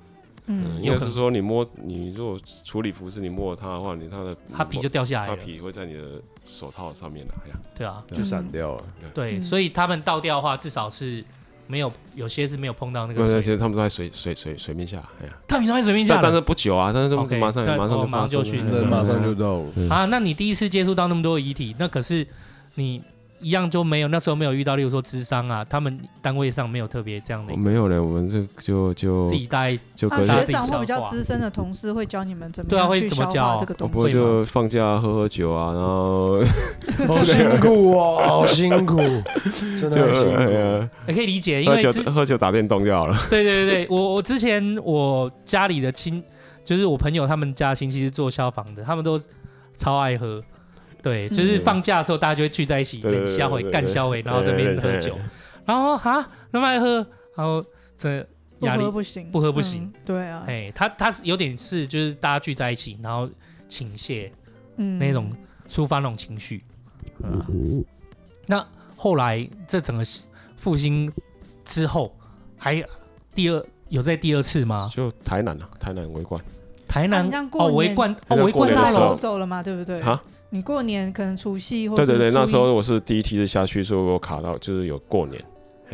[0.52, 7.60] 嗯，应该是说你摸你如果处理服饰，你摸它的话，你它的它皮就掉下来了，它皮会在你的手套上面的呀。
[7.76, 8.84] 对啊，就散掉了。
[9.14, 11.24] 对，所以他们倒掉的话，至少是
[11.70, 13.40] 没有有些是没有碰到那个水。
[13.40, 18.60] 其实他们都在水水水水面下，哎呀，他们都在水面下，但是不久啊，但是马上马上马上就去，
[18.90, 19.66] 马上就到了。
[19.90, 22.28] 啊，那你第一次接触到那么多遗体，那可是
[22.74, 23.02] 你。
[23.40, 27.56] 一样就没有，那时候没有遇到，例如说智商啊，他们单位上没有特别这样的。
[27.56, 33.94] 没有嘞，我们这就就自己带，就跟学长或比较资深的同事会教你们怎么对啊，会怎么教这个东西。
[33.94, 36.42] 不会就放假喝喝酒啊，然后
[37.08, 38.98] 好辛苦哦， 好辛苦，
[39.80, 40.90] 真的很辛苦。
[41.08, 41.82] 也可以理解，因为
[42.12, 43.18] 喝酒打电动就好了。
[43.30, 46.22] 对对对对，我我之前我家里的亲，
[46.64, 49.20] 就是我朋友他们家亲戚是做消防的，他们都
[49.78, 50.44] 超爱喝。
[51.02, 55.18] 对，就是放假的时候，大家就会聚在一起，冷消会干消会，然后这边喝酒，
[55.66, 56.96] 然后哈那么爱喝，
[57.36, 57.64] 然后
[57.96, 58.26] 这
[58.60, 59.92] 压力不行，不喝不行。
[60.04, 63.30] 对啊，哎，他他是有点是就是大家聚在一起，然后
[63.70, 64.30] 倾泻，
[64.76, 65.32] 嗯，那种
[65.70, 66.62] 抒发那种情绪。
[67.24, 67.84] 嗯，
[68.46, 68.66] 那
[68.98, 70.04] 后来这整个
[70.58, 71.10] 复兴
[71.64, 72.14] 之后，
[72.58, 72.84] 还
[73.34, 74.90] 第二有在第二次吗？
[74.94, 76.44] 就台南啊，台南围冠，
[76.90, 80.02] 台南哦围冠哦围冠大楼走了嘛，对不对？
[80.02, 80.22] 哈。
[80.50, 85.44] 你过年可能除夕或对对对，那时候我是第一梯子下去，所以我卡到就是有过年。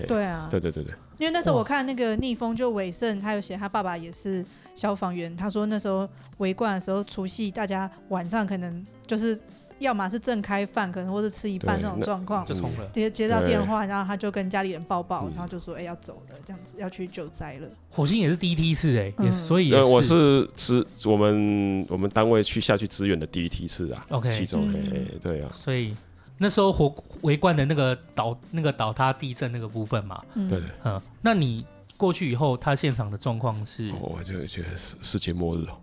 [0.08, 0.94] 对啊，对对对对。
[1.18, 9.40] 因为那时候我看那个逆风就伟盛，他有写他爸爸也是消防员，他说那时候围观的时候，除夕大家晚上可能就是。
[9.80, 12.90] 要么是正开饭，可能或是吃一半那种状况，就冲了。
[12.94, 24.02] 接接到电话，然后他就跟家里人抱抱，然后就说：“哎，要走了，这样子要去救灾了。”火星也是第一梯次哎，也所以我是支我们我们单位去下去支援的第一梯次啊。
[24.10, 25.96] OK，其中哎对啊，所以
[26.38, 31.66] 那时候火围观的那个倒那个倒塌地震那个部分嘛，对对，嗯，那你
[31.98, 35.78] 过去以后，他现场的状况是，我就觉得世世界末日哦，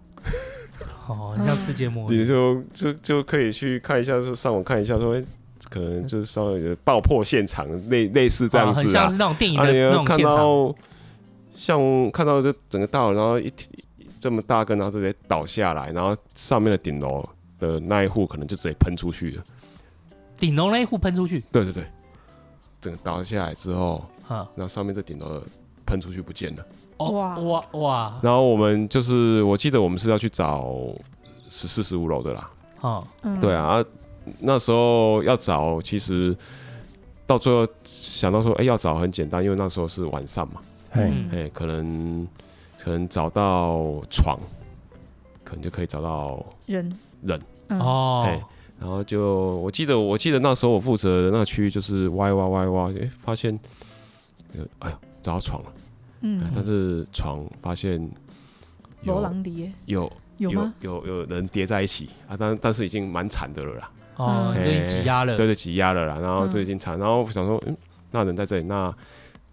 [1.06, 5.20] 哦，像世界末日， 你就就就可以去看一下，就上网看一下，说
[5.70, 10.74] 可能就是稍微的爆破现场类类似这样子啊，很像是那种电影的那种现场，
[11.52, 13.52] 像看到就整个大楼，然后一
[14.18, 19.42] 这么大根，然后直接倒下来，然后上面的顶楼的那一户可能就直接喷出去了。
[20.36, 21.84] 顶楼那一户喷出去，对对对，
[22.80, 25.42] 整个倒下来之后，哈，然后上面这顶楼
[25.86, 26.66] 喷出去不见了，
[26.99, 27.38] 哇。
[27.38, 28.18] 哇哇！
[28.22, 30.74] 然后我们就是，我记得我们是要去找
[31.51, 33.07] 十四十五楼的啦，哦，
[33.40, 33.84] 对啊，
[34.38, 36.36] 那时候要找，其实
[37.26, 40.61] 到最后想到说，哎，要找很简单，因为那时候是晚上嘛，
[40.93, 42.26] 哎，可能
[42.78, 44.38] 可能找到床，
[45.45, 46.93] 可能就可以找到人。
[47.22, 47.40] 人。
[47.68, 48.40] 哦。
[48.80, 53.57] 然后就我记得，我记得那时候我负责的那个区域就是挖挖挖挖，哎，发现，
[54.80, 55.72] 哎呦，找到床了，
[56.22, 58.10] 嗯，但是床发现
[59.02, 60.50] 有狼叠，有有
[60.80, 62.08] 有有人叠在一起。
[62.26, 67.76] 啊，但但是已经蛮惨的了啦，哦，已经挤压了，对对，挤压了啦，然后就已经惨，然后我想说，嗯，
[68.10, 68.94] 那人在这里，那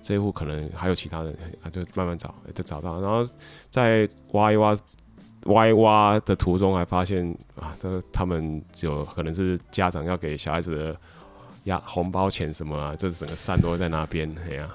[0.01, 3.24] 这一户可能还有其他人，啊，就慢慢找，就找到，然后
[3.70, 4.78] 再挖一挖。
[5.45, 10.97] 挖一挖的途中还发现啊，这他们有可能是家长要给小孩子的
[11.63, 14.70] 压红包钱什么啊，就是整个散落在那边，哎呀，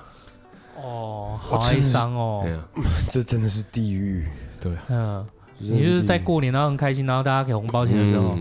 [0.77, 2.68] 哦，好哀伤哦，对啊，
[3.11, 4.27] 这真的是地狱，
[4.61, 5.27] 对，嗯，
[5.59, 8.39] 你就是在过年然后很开心，然后大家给红包钱的时候，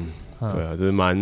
[0.51, 1.15] 对啊，就是蛮，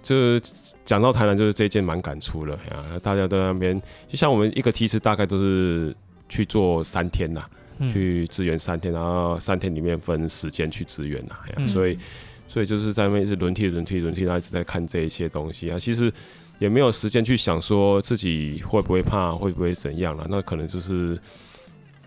[0.00, 0.40] 就是
[0.84, 5.94] 讲到台南就是这一件蛮感触了呀，大家都在那边，就像我们一个梯次大概都是
[6.28, 7.42] 去做三天呐。
[7.90, 11.98] 去支援三天，然后三天里面分时间去支援呐、啊，所以，
[12.46, 15.76] 所以就是在那边是轮替、轮替、轮替，然后一直在看这一些东西啊。
[15.76, 16.12] 其实
[16.58, 20.26] 也没有时间去想说自己会不会怕，会不会怎样了。
[20.28, 21.18] 那可能就是，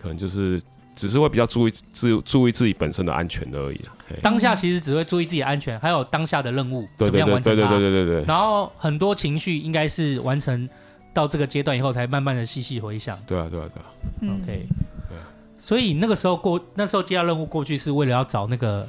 [0.00, 0.60] 可能就是
[0.94, 3.94] 只是会比较注意自注意自己本身的安全而已啊。
[4.22, 7.54] 当下其实只会注意自己的安全，还有当下的任务怎么样完成。
[7.54, 8.24] 对对对对对对对。
[8.26, 10.68] 然后很多情绪应该是完成
[11.12, 13.18] 到这个阶段以后，才慢慢的细细回想。
[13.26, 14.38] 对啊对啊对啊。
[14.40, 14.66] OK。
[15.58, 18.86] 所以那个时候过，那时候接到任务过去是为了要找那个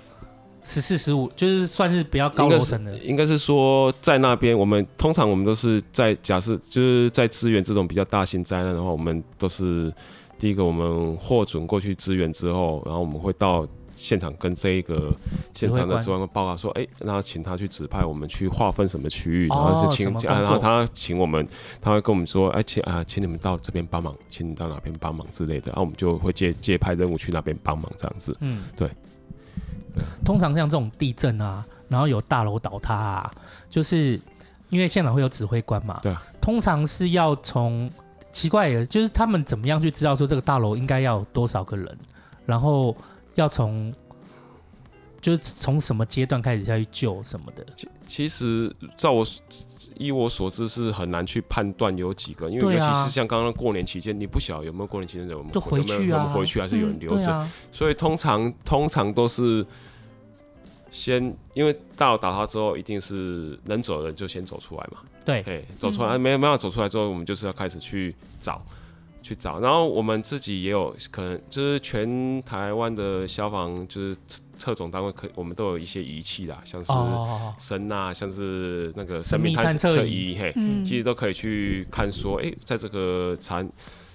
[0.67, 2.97] 十四十五，就是算是比较高楼层的。
[2.99, 9.91] 应该是说在那边，我们通常我们都是在假设就是在支援这种比较大型灾难的话，我们都是
[10.37, 13.65] 第一个我们获准过去支援之后，然后我们会到。
[13.99, 15.11] 现场跟这一个
[15.51, 21.43] 现场的指挥官报告说，哎，然后请他去指派我们去划分什么区域，然后就请，然后他请我们，
[21.81, 28.37] 他会跟我们说，哎，请啊，请你们到这边帮忙，请你到哪边帮忙之类的，然后我们就会接接派任务去那边帮忙这样子。
[28.41, 28.87] 嗯，对。
[30.25, 33.31] 通常像这种地震啊，然后有大楼倒塌啊，
[33.69, 34.19] 就是
[34.69, 35.99] 因为现场会有指挥官嘛。
[36.03, 36.15] 对。
[36.41, 37.89] 通常是要从
[38.31, 41.97] 奇怪的，就是他们怎么样去知道说这个大楼应该要有多少个人，
[42.45, 42.95] 然后。
[43.37, 43.93] 要从，
[45.19, 47.65] 就是从什么阶段开始下去救什么的？
[47.75, 49.25] 其其实，照我
[49.97, 59.65] 依我所知是很难去判断有几个，因为尤其是像刚刚过年期间，你不晓得有没有过年期间有没有就回去啊，回去还是有人留着，所以通常通常都是
[60.91, 64.99] 先，因为大楼倒塌之后，一定是能走的人就先走出来嘛。
[65.25, 68.63] 对，哎，走出来没没办法走出来之后，我们就是要开始去找。
[69.21, 74.17] 去找，然后我们自己也有可能，就是全台湾的消防就是
[74.57, 76.91] 特种单位，可我们都有一些仪器啦，像是
[77.57, 80.53] 声呐，像是那个生命探测仪，嘿，
[80.85, 83.69] 其实都可以去看说，哎，在这个残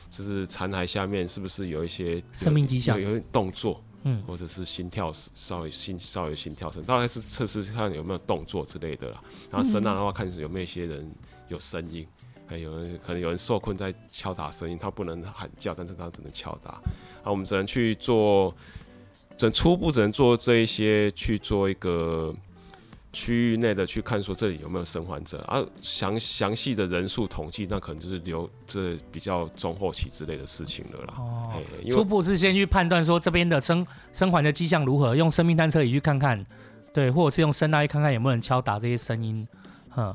[0.09, 9.22] 就是残骸下面是不是有一些生命迹象，有有动作，嗯，或者是心跳稍微心稍微心跳声，大概是测试看有没有动作之类的啦。
[9.50, 11.11] 然后声呐的话，看有没有一些人
[11.48, 12.07] 有声音。
[12.53, 16.72] 还有人可能有人受困在敲打声音，他不能喊叫，但是他只能敲打。
[17.24, 18.55] 啊，我们只能去做，
[19.36, 22.34] 只能初步只能做这一些，去做一个
[23.12, 25.64] 区域内的去看，说这里有没有生还者啊。
[25.80, 31.14] 详详细的人数统计，那可能就是留这比较中后期之类的事情了啦。
[31.16, 36.44] 哦，初步是先去判断说这边的生生还的迹象如何，用生命探测仪去看看，
[36.92, 39.46] 对，或者是用声呐看看有没有人敲打这些声音，
[39.90, 40.14] 哼，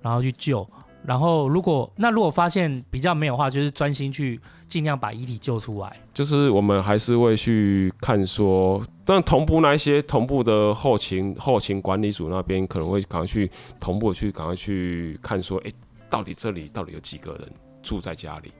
[0.00, 0.68] 然后去救。
[1.08, 4.38] 然后，如果那如果发现比较没有的话，就是专心去
[4.68, 5.96] 尽量把遗体救出来。
[6.12, 13.50] 就是我们还是会去看说，但同步那一些同步的后勤后勤管理组那边可能会赶快去
[13.80, 15.70] 同步去赶快去看说，哎，
[16.10, 17.50] 到底这里到底有几个人
[17.82, 18.52] 住在家里？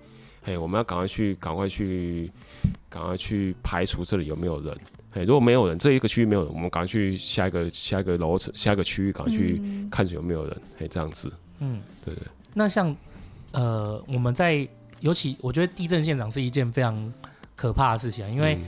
[0.45, 2.33] 哎，我们要赶快去赶快去
[2.89, 4.75] 赶快去排除这里有没有人。
[5.13, 10.63] 哎，如果没有人，这一个区域没有人，我们赶快去下一个下一个楼层下一个区域赶快去看有没有人。
[10.79, 11.31] 哎，这样子。
[11.61, 12.23] 嗯，对对。
[12.55, 12.95] 那像
[13.53, 14.67] 呃，我们在
[15.01, 17.13] 尤其我觉得地震现场是一件非常
[17.55, 18.59] 可怕的事情啊，因为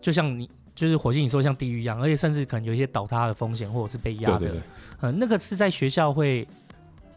[0.00, 4.62] 就像你就是火星你说像地狱一样，而且甚至可能有一些倒塌的风险或者是被压的，对对对
[5.00, 6.46] 呃，那个是在学校会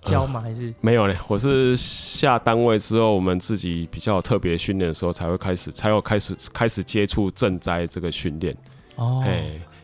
[0.02, 0.42] 教吗？
[0.42, 1.16] 还是、呃、没有嘞？
[1.28, 8.56] 我是下单位之后，我们自己比较特别训练的时候才会开始，才有开始开始接触赈灾这个训练。
[8.96, 9.24] 哦，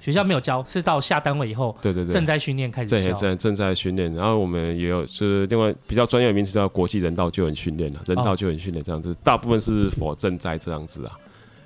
[0.08, 3.36] 学校没有教，是到下单位以后，对对对，正在训练开始教。
[3.36, 11.12] 賑灾训练，然后我们也有就是另外比较专业的名词叫国际人道救援训练了，人道救援训练这样子，哦、大部分是 for 賑灾这样子啊。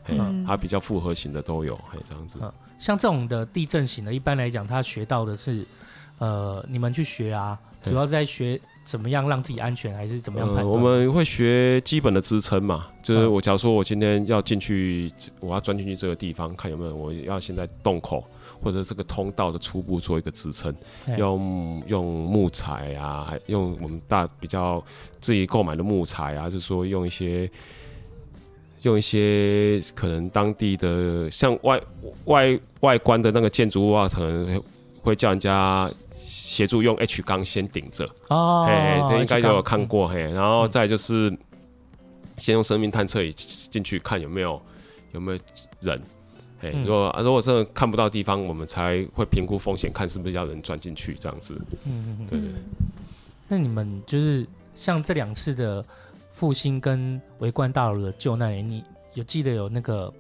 [0.07, 2.39] 嗯，它比较复合型的都有，嘿，这样子。
[2.41, 5.63] 嗯，像这种的地震型的，一般来讲，他学到的是，
[6.17, 10.65] 呃，你们去学啊，主要是在学怎么样让自己安全，还是怎么样判断？
[10.65, 18.23] 呃，我们会学基本的支撑嘛，就是我假如说我今天要进去，我要钻进去这个地方，看有没有我要现在洞口
[18.61, 20.73] 或者这个通道的初步做一个支撑，
[21.17, 24.83] 用用木材啊，还用我们大比较
[25.19, 27.49] 自己购买的木材啊，还是说用一些。
[28.83, 31.79] 用一些可能当地的像外
[32.25, 34.59] 外外观的那个建筑物啊，可能
[35.03, 35.87] 会叫人家
[36.31, 41.29] 协助用 H 钢先顶着哦，嘿，这应该就有看过嘿，然后再就是
[42.37, 44.61] 先用生命探测仪进去看有没有
[45.11, 45.39] 有没有
[45.81, 46.01] 人，
[46.61, 51.53] 哎，如果如果真的看不到地方，我们才会评估风险，看是不是要人钻进去这样子。
[51.83, 52.49] 嗯嗯嗯，对对。
[53.47, 55.83] 那你们就是像这两次的。
[56.33, 58.81] 复兴跟维冠大楼的救难，你
[59.15, 60.11] 有记得有那个，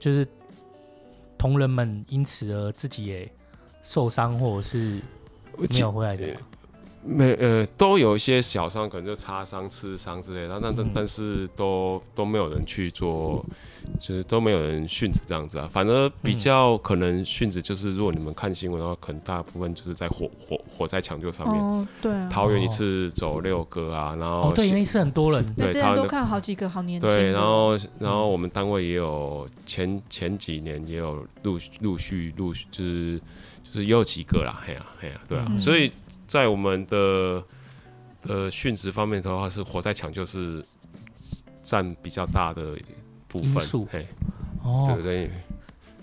[0.00, 0.26] 就是
[1.38, 3.30] 同仁们因此而自己也
[3.80, 5.00] 受伤，或者是
[5.58, 6.40] 没有回来的吗？
[7.04, 13.44] 没呃，都有一些小伤，可能就擦伤、刺伤之类的，但但但是都都没有人去做，
[13.98, 15.68] 就是都没有人殉职这样子啊。
[15.72, 21.60] 反而比较可能殉职，就是如果你们看新闻的话，可能大部分就是在火火火灾抢救上面。
[21.60, 22.28] 哦，对啊。
[22.30, 27.10] 桃园一次走六个啊，然后哦，对，那一次很多人，对，之前都看好几个好年轻。
[27.10, 33.20] 对，然后然后我们单位也有前前几年也有陆陆续陆续就是
[33.72, 35.90] 就是也有几个啦，嘿呀嘿呀，对啊，所以。
[36.24, 36.96] 在我们的
[38.22, 40.64] 呃殉职方面的话，是火灾抢救是
[41.62, 42.74] 占比较大的
[43.28, 43.86] 部分。
[43.92, 44.06] 嘿，
[44.64, 45.30] 哦，对不对？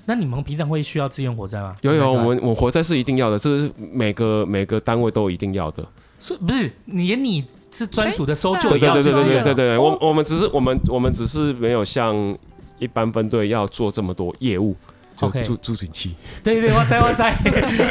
[0.05, 1.75] 那你们平常会需要支援火灾吗？
[1.81, 5.83] 有有，我们我火灾是一定要的，这是每个每个单位都一定要的。
[6.19, 6.71] 是不是？
[6.85, 9.77] 连你是专属的搜救也要对对对对对对对。
[9.79, 12.37] 我我们只是我们我们只是没有像
[12.77, 14.75] 一般分队要做这么多业务。
[15.19, 17.35] 就助助警器，对对，我在我在，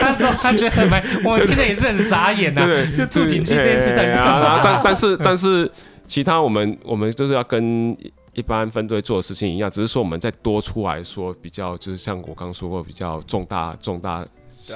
[0.00, 2.66] 那时候他觉得很蛮，我听的也是很傻眼呐、啊。
[2.66, 4.14] 对，就助警器这件事，但是
[4.62, 5.70] 但但是但是
[6.06, 7.94] 其他我们我们就是要跟
[8.32, 14.24] 一般分队做的事情一样，只是说我们再多出来说比较，就是像我刚说过比较重大重大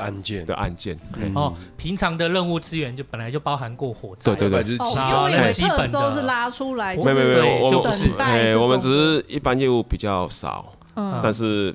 [0.01, 0.45] 案件。
[0.45, 0.97] 的案件。
[1.35, 11.75] 哦，平常的任务资源就本来就包含过火灾，对对对，就是基本基本的，是拉出来，没有没有没有，就不是，哎，我们只是一般业务比较少，嗯，但是。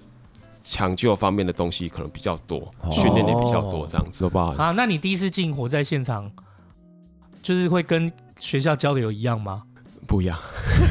[0.67, 4.47] 抢救方面的东西可能比较多，训练也比较多，这样子，好不好？
[4.61, 6.29] 啊，那你第一次进火灾现场，
[7.41, 9.63] 就是会跟学校教的有一样吗？
[10.05, 10.37] 不一样。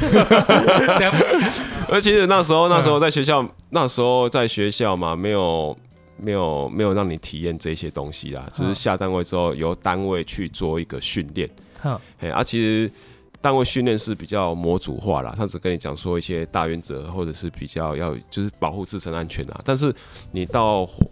[0.01, 1.13] 这样，
[1.87, 5.77] 而且那时候，那时候在学校，那时候在学校嘛，没有，
[6.17, 11.47] 没有，没有让你体验这些东西啦，只是下单位之后由单位去做一个训练。
[11.83, 12.91] 嗯，哎，啊，其实。
[13.39, 19.61] 单位训练是比较模组化啦，他只跟你讲说一些大原则，或者是比较要就是保护自身安全啊。
[19.63, 19.93] 但是
[20.31, 21.05] 你到火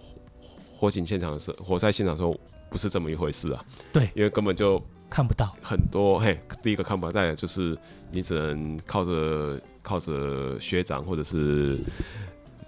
[0.76, 2.36] 火警现场的时候，火灾现场的时候，
[2.70, 3.64] 不是这么一回事啊。
[3.94, 6.20] 对，因为根本就看不到很多。
[6.20, 7.78] 嘿，第一个看不到，再来就是
[8.12, 11.80] 你只能靠着靠着学长或者是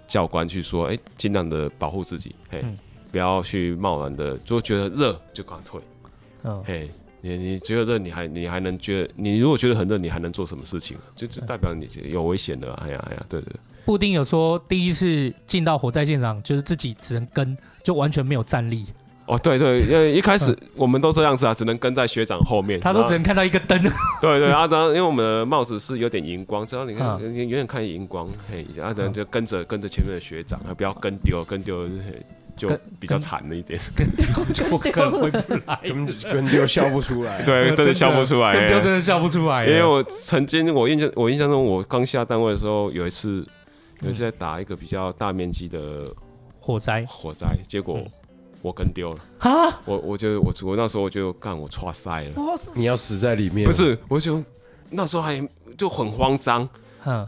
[0.06, 2.74] 教官去说，哎、欸，尽量的保护自己，嘿，嗯、
[3.10, 5.80] 不要去贸然的，就觉得热就赶快退。
[6.44, 6.90] 嗯，嘿。
[7.20, 9.10] 你你觉得热，你还你还能觉得？
[9.16, 10.96] 你如果觉得很热，你还能做什么事情？
[11.16, 12.72] 就就代表你有危险的。
[12.74, 13.52] 哎呀哎呀，对对。
[13.84, 18.84] 布丁有说，第一次进到火灾现场，就是自己只能跟，就完全没有站立。
[19.26, 22.80] 哦，对对，因为一开始我们都这样子啊，只能跟在学长后面。
[22.84, 23.78] 他说只能看到一个灯。
[24.22, 31.86] 对对啊，然后因为我们的帽子是有点荧光，只要你看远远看荧光，嘿，啊，等就跟着跟着前面的学长，不要跟丢跟丢。
[32.58, 39.64] 就比较惨了一点，跟丢就 可能回不来，跟跟丢笑不出来， 对，真的笑不出来，跟丢真的笑不出来。
[39.64, 43.46] 因为我曾经，我印象，我印象中，我刚下单位的时候，有一次，
[44.00, 46.04] 有一次在打一个比较大面积的
[46.58, 47.98] 火灾，火灾，结果
[48.60, 49.18] 我跟丢了。
[49.38, 49.80] 啊！
[49.84, 52.30] 我我就我我那时候我就干，我剉赛了，
[52.74, 53.96] 你要死在里面，不是？
[54.08, 54.42] 我就
[54.90, 55.40] 那时候还
[55.76, 56.68] 就很慌张，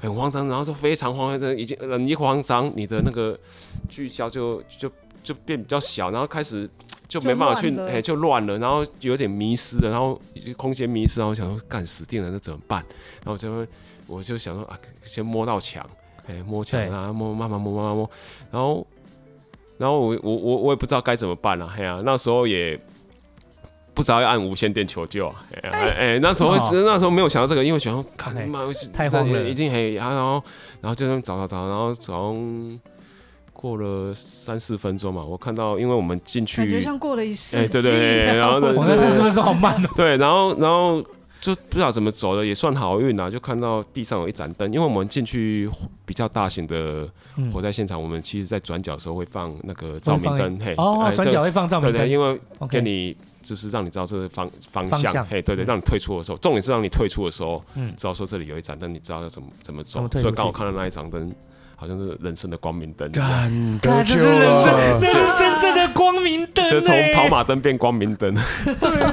[0.01, 3.39] 很慌张，然后就非常慌张，已经人一慌张，你的那个
[3.89, 4.91] 聚焦就就。
[5.23, 6.69] 就变比较小，然后开始
[7.11, 10.21] 就没办法去，哎，就乱了，然后有点迷失了，然后
[10.57, 12.85] 空间迷失，然后想说干死定了，那怎么办？
[13.25, 13.67] 然后就会
[14.07, 15.85] 我就想说啊，先摸到墙，
[16.29, 18.11] 哎，摸墙啊，摸慢慢摸慢慢摸，
[18.53, 18.87] 然后
[19.77, 22.81] 然后我我我我也不知道该怎么办了，哎呀，那时候也
[23.93, 28.61] 不知道要按无线电求救啊，哎哎，那时候那时候没有想到这个，因为想说看妈
[28.93, 30.41] 太慌了，已经很然后
[30.81, 32.81] 然后就那么找找找，然后从。
[33.61, 37.63] 过了三四分钟嘛，我看到，因为我们进去，感觉像过了一世纪。
[37.63, 39.91] 哎，对对对，然后呢，我三四分钟好慢哦。
[39.95, 41.03] 对，然后然后
[41.43, 45.69] 就不知道怎么走的，也算好运啊，就看到地上有一盏灯，因为我们进去
[46.07, 47.07] 比较大型的
[47.53, 61.31] 火灾现场，我们其实在转角的时候会放那个照明灯，嘿，哦，转角会放照明灯，对，因为给你就是让你知道这个方方向，嘿，对对，让你退出的时候，重点是让你退出的时候，嗯，知道说这里有一盏灯，你知道要怎么怎么走，所以刚好看到那一盏灯。
[61.81, 68.35] 好像是人生的光明灯，干，这是人生，这是真正的光明灯，就从跑马灯变光明灯，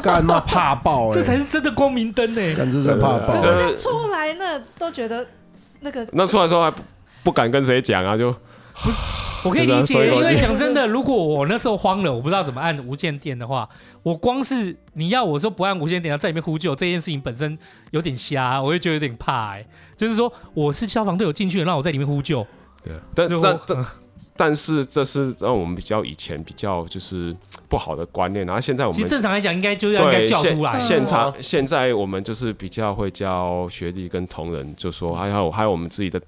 [0.04, 5.26] 干那怕爆，这才是真的光明灯呢，干这是怕爆，这出来那都觉得
[5.80, 6.74] 那个，那出来时候还
[7.24, 8.36] 不敢跟谁讲啊，就，
[9.44, 13.68] 我可以理解，因为讲真的，如果我那时候慌了，我不知道怎么按无线电的话，
[14.04, 17.58] 我光是你要我说不按无线电，要在里面呼救，这件事情本身
[17.92, 19.66] 有点瞎，我会觉得有点怕，哎，
[19.96, 22.46] 就是说我是消防队，友进去了，让我在里面呼救。
[22.84, 23.86] 对，但但但
[24.38, 27.36] 但是这是让我们比较以前比较就是
[27.68, 30.80] 不好的观念，然后现在我们其实正常来讲应该就要应该叫出来。
[30.80, 36.22] 现场现在我们就是比较会教学弟跟同仁，就说还有还有我们自己的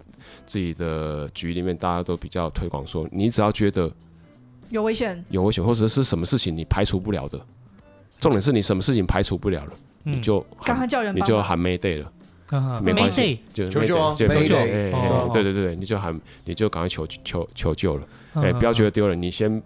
[0.46, 3.92] 自己的局里面，大家都比较推广说，你只要觉得
[4.70, 7.40] 有危险有危险，或者是什么事情你排除不了的，
[8.20, 9.72] 重点是你什么事情排除不了了，
[10.04, 12.12] 你就赶快叫人，你就喊 Mayday 了。
[12.82, 14.16] 没关系，就求救啊！
[14.18, 14.56] 求救！
[15.32, 18.04] 对对对，你就喊，你就赶快求求求救了。
[18.34, 19.62] 哎，不要觉得丢人，你先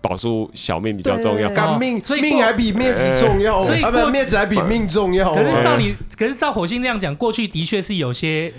[0.00, 1.50] 保住小命比较重要。
[1.50, 3.60] 干命，所以命还比面子重要。
[3.60, 5.34] 所以面子还比命重要。
[5.34, 8.50] 可是照你，可是照火星那样讲，过去的确是有些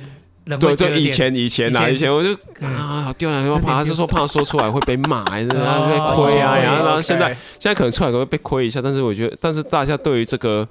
[0.59, 2.33] 对对，以前以前啊，以前我就
[2.63, 5.55] 啊丢人，我怕是说怕说出来会被骂，还是 被
[6.15, 6.59] 亏啊？
[6.59, 7.29] 然后然后现在
[7.59, 10.67] 现在可能出来会被亏一下，但是我觉得，但是大家对于这个。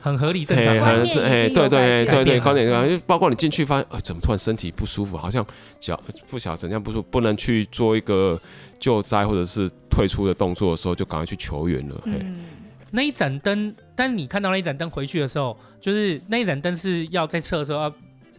[0.00, 0.78] 很合理，正常。
[0.78, 5.44] 很哎，对对对对，观点就包括你进去发现，呃，怎么突然身体不舒服，好像
[5.78, 8.40] 脚不晓怎样不舒服，不能去做一个
[8.78, 12.00] 救灾或者是退出的动作的时候，就赶快去求援了。
[12.04, 12.44] 嗯，
[12.90, 17.94] 那一盏灯，但你看到那一盏灯回去的时候，就是那一盏灯是要在测的时候，要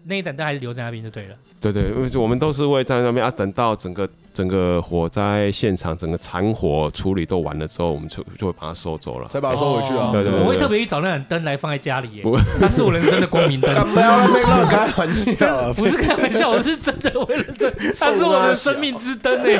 [0.06, 1.36] 那一盏灯还是留在那边就对了。
[1.60, 4.10] 对对，因为我们都是会在那边啊，等到整个。
[4.40, 10.12] 整个火灾现场，整个残火处理都完了之后，我们就就会把它收走了，再把它收回去啊。
[10.14, 12.24] 对对，我会特别去找那盏灯来放在家里耶，
[12.58, 13.70] 它是我人生的光明灯。
[13.94, 17.70] 不要被乱开玩笑，不是开玩笑，我是真的为了这，
[18.00, 19.60] 它是我的生命之灯哎。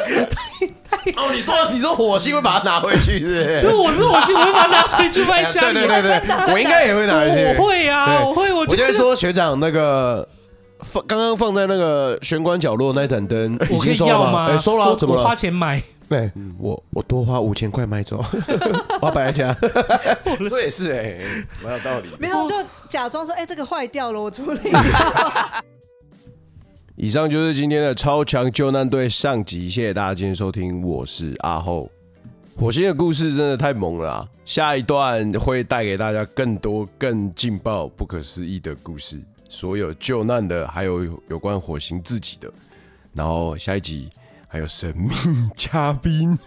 [1.18, 3.62] 哦，你说你说火星会把它拿回去是不是？
[3.62, 5.74] 就我是火星，我会把它拿回去放在家里。
[5.74, 7.44] 对对对对，我应该也会拿回去。
[7.60, 8.54] 我会啊，我会。
[8.54, 10.26] 我就会说学长那个。
[10.80, 14.48] 放刚刚放在那个玄关角落那盏灯，已经收了吗？
[14.48, 15.24] 哎，收了，怎么了？
[15.24, 15.82] 花钱买。
[16.08, 18.18] 对，我我多花五千块买走，
[19.00, 19.54] 我要摆在家。
[20.50, 21.20] 说也是哎，
[21.64, 22.08] 蛮有道理。
[22.18, 22.56] 没有，就
[22.88, 25.64] 假装说，哎，这个坏掉了，我处理一下。
[26.98, 31.90] 以上就是今天的超强救难队上集，谢谢大家今天收听，我是阿后。
[32.58, 39.22] 火星的故事真的太猛了，下一段会带给大家更多更劲爆、不可思议的故事。
[39.50, 42.50] 所有救难的，还有有关火星自己的，
[43.14, 44.08] 然后下一集
[44.48, 45.10] 还有神秘
[45.56, 46.38] 嘉宾，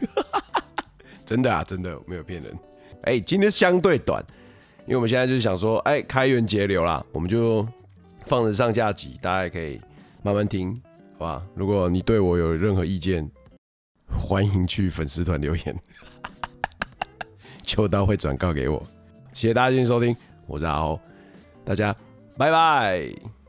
[1.27, 2.57] 真的啊，真的没有骗人。
[3.03, 4.25] 哎，今天相对短，
[4.87, 7.67] 因为我们现在就是想说，哎，开源节流啦，我们就
[8.27, 9.81] 放着上下集，大家可以
[10.23, 10.81] 慢慢听，
[11.19, 11.43] 好吧？
[11.57, 13.29] 如果你对我有任何意见，
[14.09, 15.77] 欢迎去粉丝团留言，
[17.67, 18.81] 秋刀会转告给我。
[19.33, 21.01] 谢谢大家今天收听，我是阿欧，
[21.65, 21.93] 大家。
[22.43, 23.42] 拜拜。